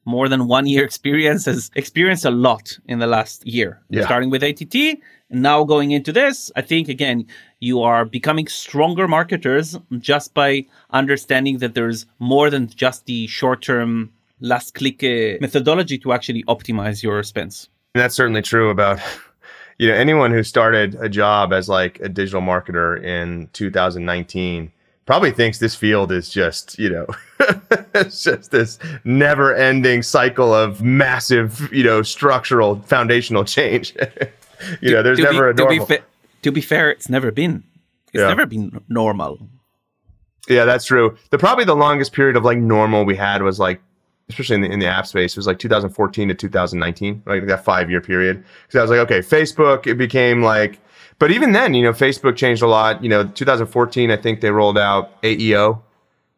[0.07, 4.05] more than one year experience has experienced a lot in the last year, yeah.
[4.07, 4.75] starting with ATT
[5.31, 7.27] And now going into this, I think again,
[7.61, 13.61] you are becoming stronger marketers just by understanding that there's more than just the short
[13.63, 17.69] term last click uh, methodology to actually optimize your spends.
[17.95, 19.01] And that's certainly true about
[19.79, 24.73] you know anyone who started a job as like a digital marketer in 2019
[25.07, 27.07] probably thinks this field is just you know
[27.95, 33.95] it's just this never ending cycle of massive you know structural foundational change
[34.81, 35.87] you know, there's never be, a normal.
[35.87, 36.05] To be, fa-
[36.43, 37.65] to be fair, it's never been.
[38.13, 38.29] It's yeah.
[38.29, 39.39] never been normal.
[40.49, 41.17] Yeah, that's true.
[41.31, 43.81] The probably the longest period of like normal we had was like,
[44.29, 47.65] especially in the in the app space, it was like 2014 to 2019, like that
[47.65, 48.45] five year period.
[48.67, 50.79] Because I was like, okay, Facebook, it became like,
[51.19, 53.03] but even then, you know, Facebook changed a lot.
[53.03, 55.81] You know, 2014, I think they rolled out AEO,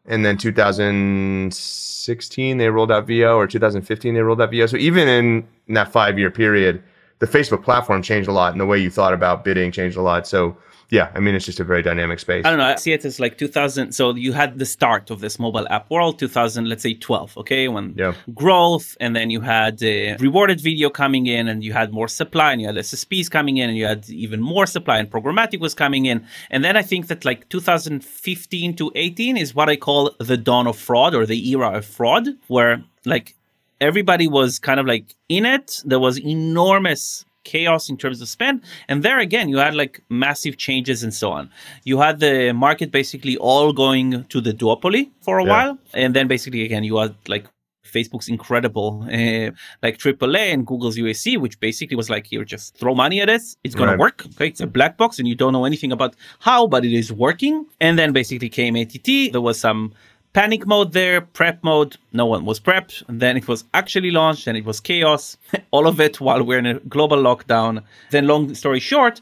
[0.05, 4.67] and then 2016 they rolled out VO, or 2015 they rolled out VO.
[4.67, 6.81] So even in, in that five year period,
[7.19, 10.01] the Facebook platform changed a lot and the way you thought about bidding changed a
[10.01, 10.25] lot.
[10.25, 10.55] So
[10.91, 12.43] yeah, I mean, it's just a very dynamic space.
[12.45, 12.65] I don't know.
[12.65, 13.91] I see it as like 2000.
[13.91, 17.67] So you had the start of this mobile app world, 2000, let's say 12, okay?
[17.67, 18.15] When yeah.
[18.33, 22.53] growth, and then you had uh, rewarded video coming in, and you had more supply,
[22.53, 25.75] and you had SSPs coming in, and you had even more supply, and programmatic was
[25.75, 26.25] coming in.
[26.49, 30.65] And then I think that like 2015 to 18 is what I call the dawn
[30.65, 33.35] of fraud or the era of fraud, where like
[33.79, 35.83] everybody was kind of like in it.
[35.85, 38.61] There was enormous chaos in terms of spend.
[38.89, 41.49] And there again, you had like massive changes and so on.
[41.83, 45.49] You had the market basically all going to the duopoly for a yeah.
[45.53, 45.73] while.
[45.93, 47.45] And then basically, again, you had like
[47.89, 52.93] Facebook's incredible, uh, like AAA and Google's UAC, which basically was like, here, just throw
[52.93, 53.41] money at it.
[53.63, 53.95] It's going right.
[53.95, 54.25] to work.
[54.35, 54.47] Okay.
[54.47, 57.65] It's a black box and you don't know anything about how, but it is working.
[57.81, 59.31] And then basically came ATT.
[59.31, 59.93] There was some
[60.33, 63.07] panic mode there, prep mode, no one was prepped.
[63.07, 65.37] And then it was actually launched and it was chaos.
[65.71, 67.83] All of it while we're in a global lockdown.
[68.11, 69.21] Then, long story short,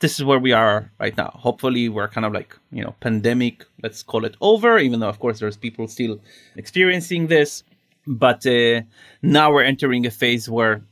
[0.00, 1.30] this is where we are right now.
[1.34, 5.18] Hopefully, we're kind of like, you know, pandemic, let's call it over, even though, of
[5.18, 6.20] course, there's people still
[6.56, 7.62] experiencing this.
[8.06, 8.82] But uh,
[9.22, 10.82] now we're entering a phase where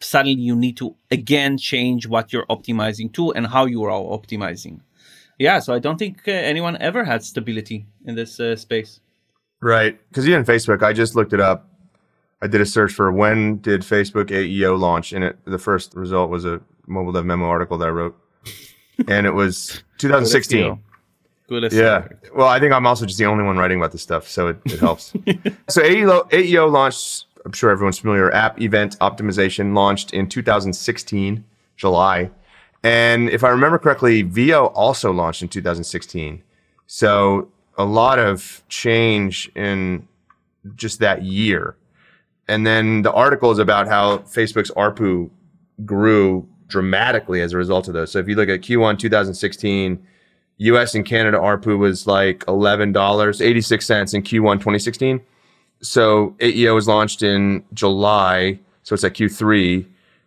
[0.00, 4.80] suddenly you need to again change what you're optimizing to and how you are optimizing.
[5.38, 9.00] Yeah, so I don't think uh, anyone ever had stability in this uh, space.
[9.60, 11.68] Right, because even Facebook, I just looked it up.
[12.42, 16.30] I did a search for when did Facebook AEO launch, and it the first result
[16.30, 18.16] was a mobile dev memo article that I wrote,
[19.08, 20.82] and it was 2016.
[21.48, 22.08] Good yeah.
[22.34, 24.58] Well, I think I'm also just the only one writing about this stuff, so it,
[24.64, 25.10] it helps.
[25.68, 27.26] so AEO, AEO launched.
[27.44, 28.32] I'm sure everyone's familiar.
[28.32, 31.44] App event optimization launched in 2016,
[31.76, 32.30] July.
[32.86, 36.40] And if I remember correctly, VO also launched in 2016.
[36.86, 40.06] So a lot of change in
[40.76, 41.74] just that year.
[42.46, 45.30] And then the article is about how Facebook's ARPU
[45.84, 48.12] grew dramatically as a result of those.
[48.12, 50.06] So if you look at Q1 2016,
[50.58, 55.20] US and Canada ARPU was like $11, 86 cents in Q1 2016.
[55.80, 58.60] So AEO was launched in July.
[58.84, 59.86] So it's at Q3.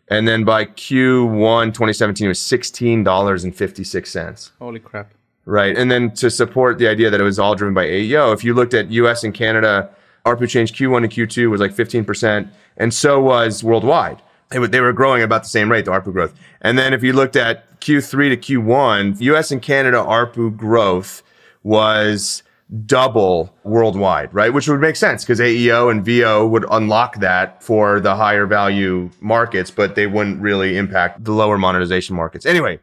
[0.10, 4.52] And then by Q1 2017, it was $16.56.
[4.60, 5.14] Holy crap.
[5.46, 5.78] Right.
[5.78, 8.54] And then to support the idea that it was all driven by AEO, if you
[8.54, 9.90] looked at US and Canada,
[10.26, 14.22] ARPU change Q1 to Q2 was like 15%, and so was worldwide.
[14.50, 16.34] They, they were growing about the same rate, the ARPU growth.
[16.62, 21.24] And then if you looked at Q3 to Q1, US and Canada ARPU growth
[21.64, 22.44] was
[22.86, 24.54] double worldwide, right?
[24.54, 29.10] Which would make sense because AEO and VO would unlock that for the higher value
[29.22, 32.46] markets, but they wouldn't really impact the lower monetization markets.
[32.46, 32.80] Anyway,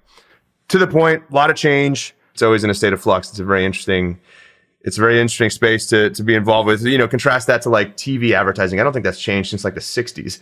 [0.68, 2.14] to the point, a lot of change.
[2.34, 3.30] It's always in a state of flux.
[3.30, 4.18] It's a very interesting
[4.86, 6.84] it's a very interesting space to to be involved with.
[6.84, 8.78] You know, contrast that to like TV advertising.
[8.80, 10.40] I don't think that's changed since like the '60s.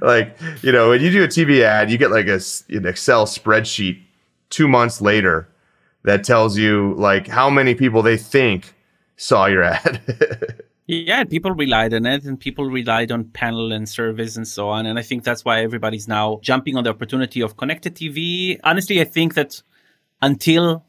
[0.00, 2.40] like, you know, when you do a TV ad, you get like a,
[2.70, 4.02] an Excel spreadsheet
[4.50, 5.48] two months later
[6.06, 8.72] that tells you like how many people they think
[9.16, 10.62] saw your ad.
[10.86, 14.86] yeah, people relied on it, and people relied on panel and service and so on.
[14.86, 18.58] And I think that's why everybody's now jumping on the opportunity of connected TV.
[18.62, 19.60] Honestly, I think that
[20.22, 20.84] until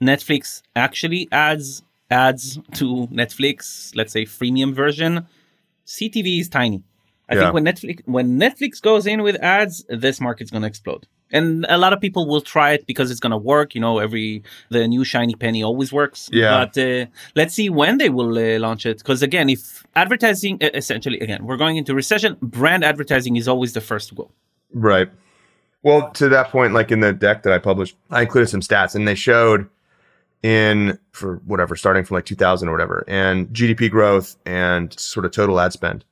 [0.00, 5.26] Netflix actually adds ads to Netflix, let's say freemium version,
[5.84, 6.82] CTV is tiny.
[7.28, 7.40] I yeah.
[7.40, 11.08] think when Netflix when Netflix goes in with ads, this market's going to explode.
[11.32, 13.74] And a lot of people will try it because it's going to work.
[13.74, 16.28] You know, every the new shiny penny always works.
[16.32, 16.64] Yeah.
[16.64, 18.98] But uh, let's see when they will uh, launch it.
[18.98, 23.80] Because again, if advertising, essentially, again, we're going into recession, brand advertising is always the
[23.80, 24.30] first to go.
[24.72, 25.10] Right.
[25.82, 28.94] Well, to that point, like in the deck that I published, I included some stats,
[28.94, 29.68] and they showed
[30.42, 35.32] in for whatever, starting from like 2000 or whatever, and GDP growth and sort of
[35.32, 36.04] total ad spend.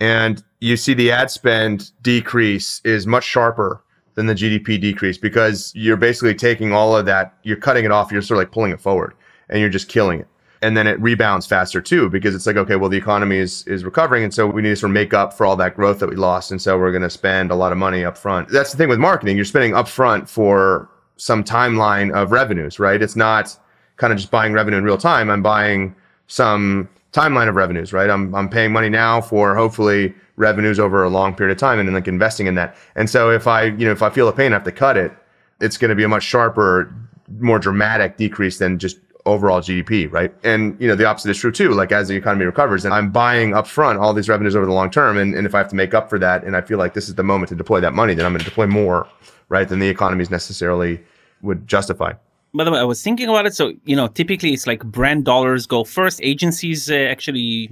[0.00, 3.82] And you see the ad spend decrease is much sharper
[4.18, 8.10] than the GDP decrease because you're basically taking all of that, you're cutting it off,
[8.10, 9.14] you're sort of like pulling it forward
[9.48, 10.26] and you're just killing it.
[10.60, 13.84] And then it rebounds faster too, because it's like, okay, well, the economy is is
[13.84, 14.24] recovering.
[14.24, 16.16] And so we need to sort of make up for all that growth that we
[16.16, 16.50] lost.
[16.50, 18.48] And so we're going to spend a lot of money up front.
[18.48, 19.36] That's the thing with marketing.
[19.36, 23.00] You're spending up front for some timeline of revenues, right?
[23.00, 23.56] It's not
[23.98, 25.30] kind of just buying revenue in real time.
[25.30, 25.94] I'm buying
[26.26, 28.10] some timeline of revenues, right?
[28.10, 31.88] I'm, I'm paying money now for hopefully revenues over a long period of time and
[31.88, 32.76] then like investing in that.
[32.96, 34.96] And so if I, you know, if I feel a pain, I have to cut
[34.96, 35.12] it,
[35.60, 36.94] it's going to be a much sharper,
[37.38, 40.32] more dramatic decrease than just overall GDP, right?
[40.44, 41.70] And you know, the opposite is true too.
[41.70, 44.90] Like as the economy recovers and I'm buying upfront all these revenues over the long
[44.90, 45.18] term.
[45.18, 47.08] And, and if I have to make up for that and I feel like this
[47.08, 49.08] is the moment to deploy that money, then I'm going to deploy more,
[49.48, 49.68] right?
[49.68, 51.00] Than the economy is necessarily
[51.42, 52.12] would justify
[52.54, 53.54] by the way, I was thinking about it.
[53.54, 56.20] So, you know, typically it's like brand dollars go first.
[56.22, 57.70] Agencies uh, actually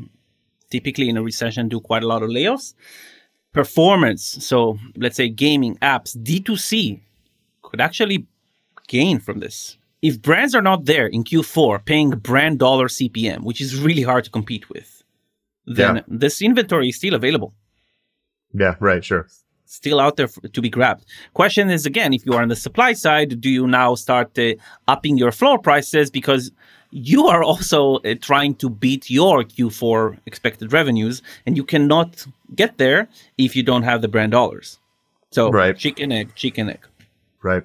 [0.71, 2.75] typically in a recession do quite a lot of layoffs.
[3.53, 7.01] Performance, so let's say gaming, apps, D2C
[7.63, 8.27] could actually
[8.87, 9.79] gain from this.
[10.03, 14.25] If brands are not there in Q4 paying brand dollar CPM, which is really hard
[14.25, 15.03] to compete with,
[15.65, 16.03] then yeah.
[16.07, 17.55] this inventory is still available.
[18.53, 19.27] Yeah, right, sure
[19.67, 21.05] still out there to be grabbed.
[21.35, 24.55] Question is again, if you are on the supply side, do you now start uh,
[24.89, 26.51] upping your floor prices because
[26.91, 32.79] you are also uh, trying to beat your Q4 expected revenues, and you cannot get
[32.79, 34.79] there if you don't have the brand dollars.
[35.31, 35.77] So right.
[35.77, 36.87] chicken egg, chicken egg.
[37.43, 37.65] Right.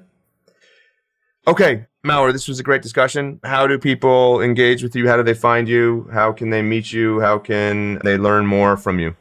[1.47, 3.39] Okay, Maor, this was a great discussion.
[3.43, 5.07] How do people engage with you?
[5.07, 6.09] How do they find you?
[6.11, 7.19] How can they meet you?
[7.19, 9.15] How can they learn more from you?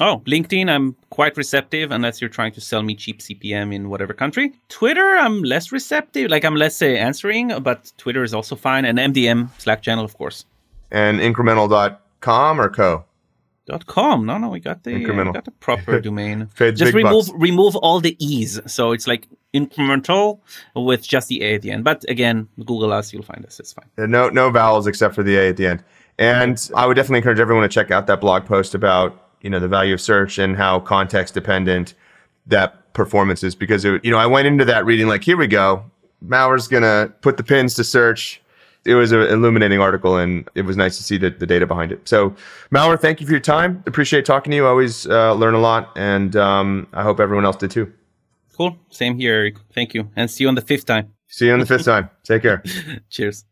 [0.00, 4.12] Oh, LinkedIn, I'm quite receptive unless you're trying to sell me cheap CPM in whatever
[4.12, 4.52] country.
[4.68, 6.30] Twitter, I'm less receptive.
[6.30, 8.84] Like I'm less uh, answering, but Twitter is also fine.
[8.84, 10.46] And MDM, Slack channel, of course.
[10.90, 13.04] And incrmntal.com or co?
[13.66, 14.26] Dot com.
[14.26, 15.28] No, no, we got the incremental.
[15.30, 16.50] Uh, got the proper domain.
[16.56, 17.30] just remove bucks.
[17.36, 20.40] remove all the e's, so it's like incremental
[20.76, 21.82] with just the a at the end.
[21.82, 23.58] But again, Google us, you'll find us.
[23.60, 23.86] It's fine.
[24.10, 25.82] no no vowels except for the a at the end.
[26.18, 29.60] And I would definitely encourage everyone to check out that blog post about you know
[29.60, 31.94] the value of search and how context dependent
[32.46, 33.54] that performance is.
[33.54, 35.84] Because it, you know I went into that reading like here we go.
[36.26, 38.40] Maor's gonna put the pins to search.
[38.86, 41.92] It was an illuminating article and it was nice to see the, the data behind
[41.92, 42.06] it.
[42.08, 42.34] So
[42.70, 43.82] Mauer thank you for your time.
[43.86, 44.66] Appreciate talking to you.
[44.66, 47.92] I always uh, learn a lot and um, I hope everyone else did too.
[48.56, 48.76] Cool.
[48.90, 49.56] Same here Eric.
[49.74, 50.10] Thank you.
[50.16, 51.12] And see you on the fifth time.
[51.28, 52.10] See you on the fifth time.
[52.24, 52.62] Take care.
[53.10, 53.44] Cheers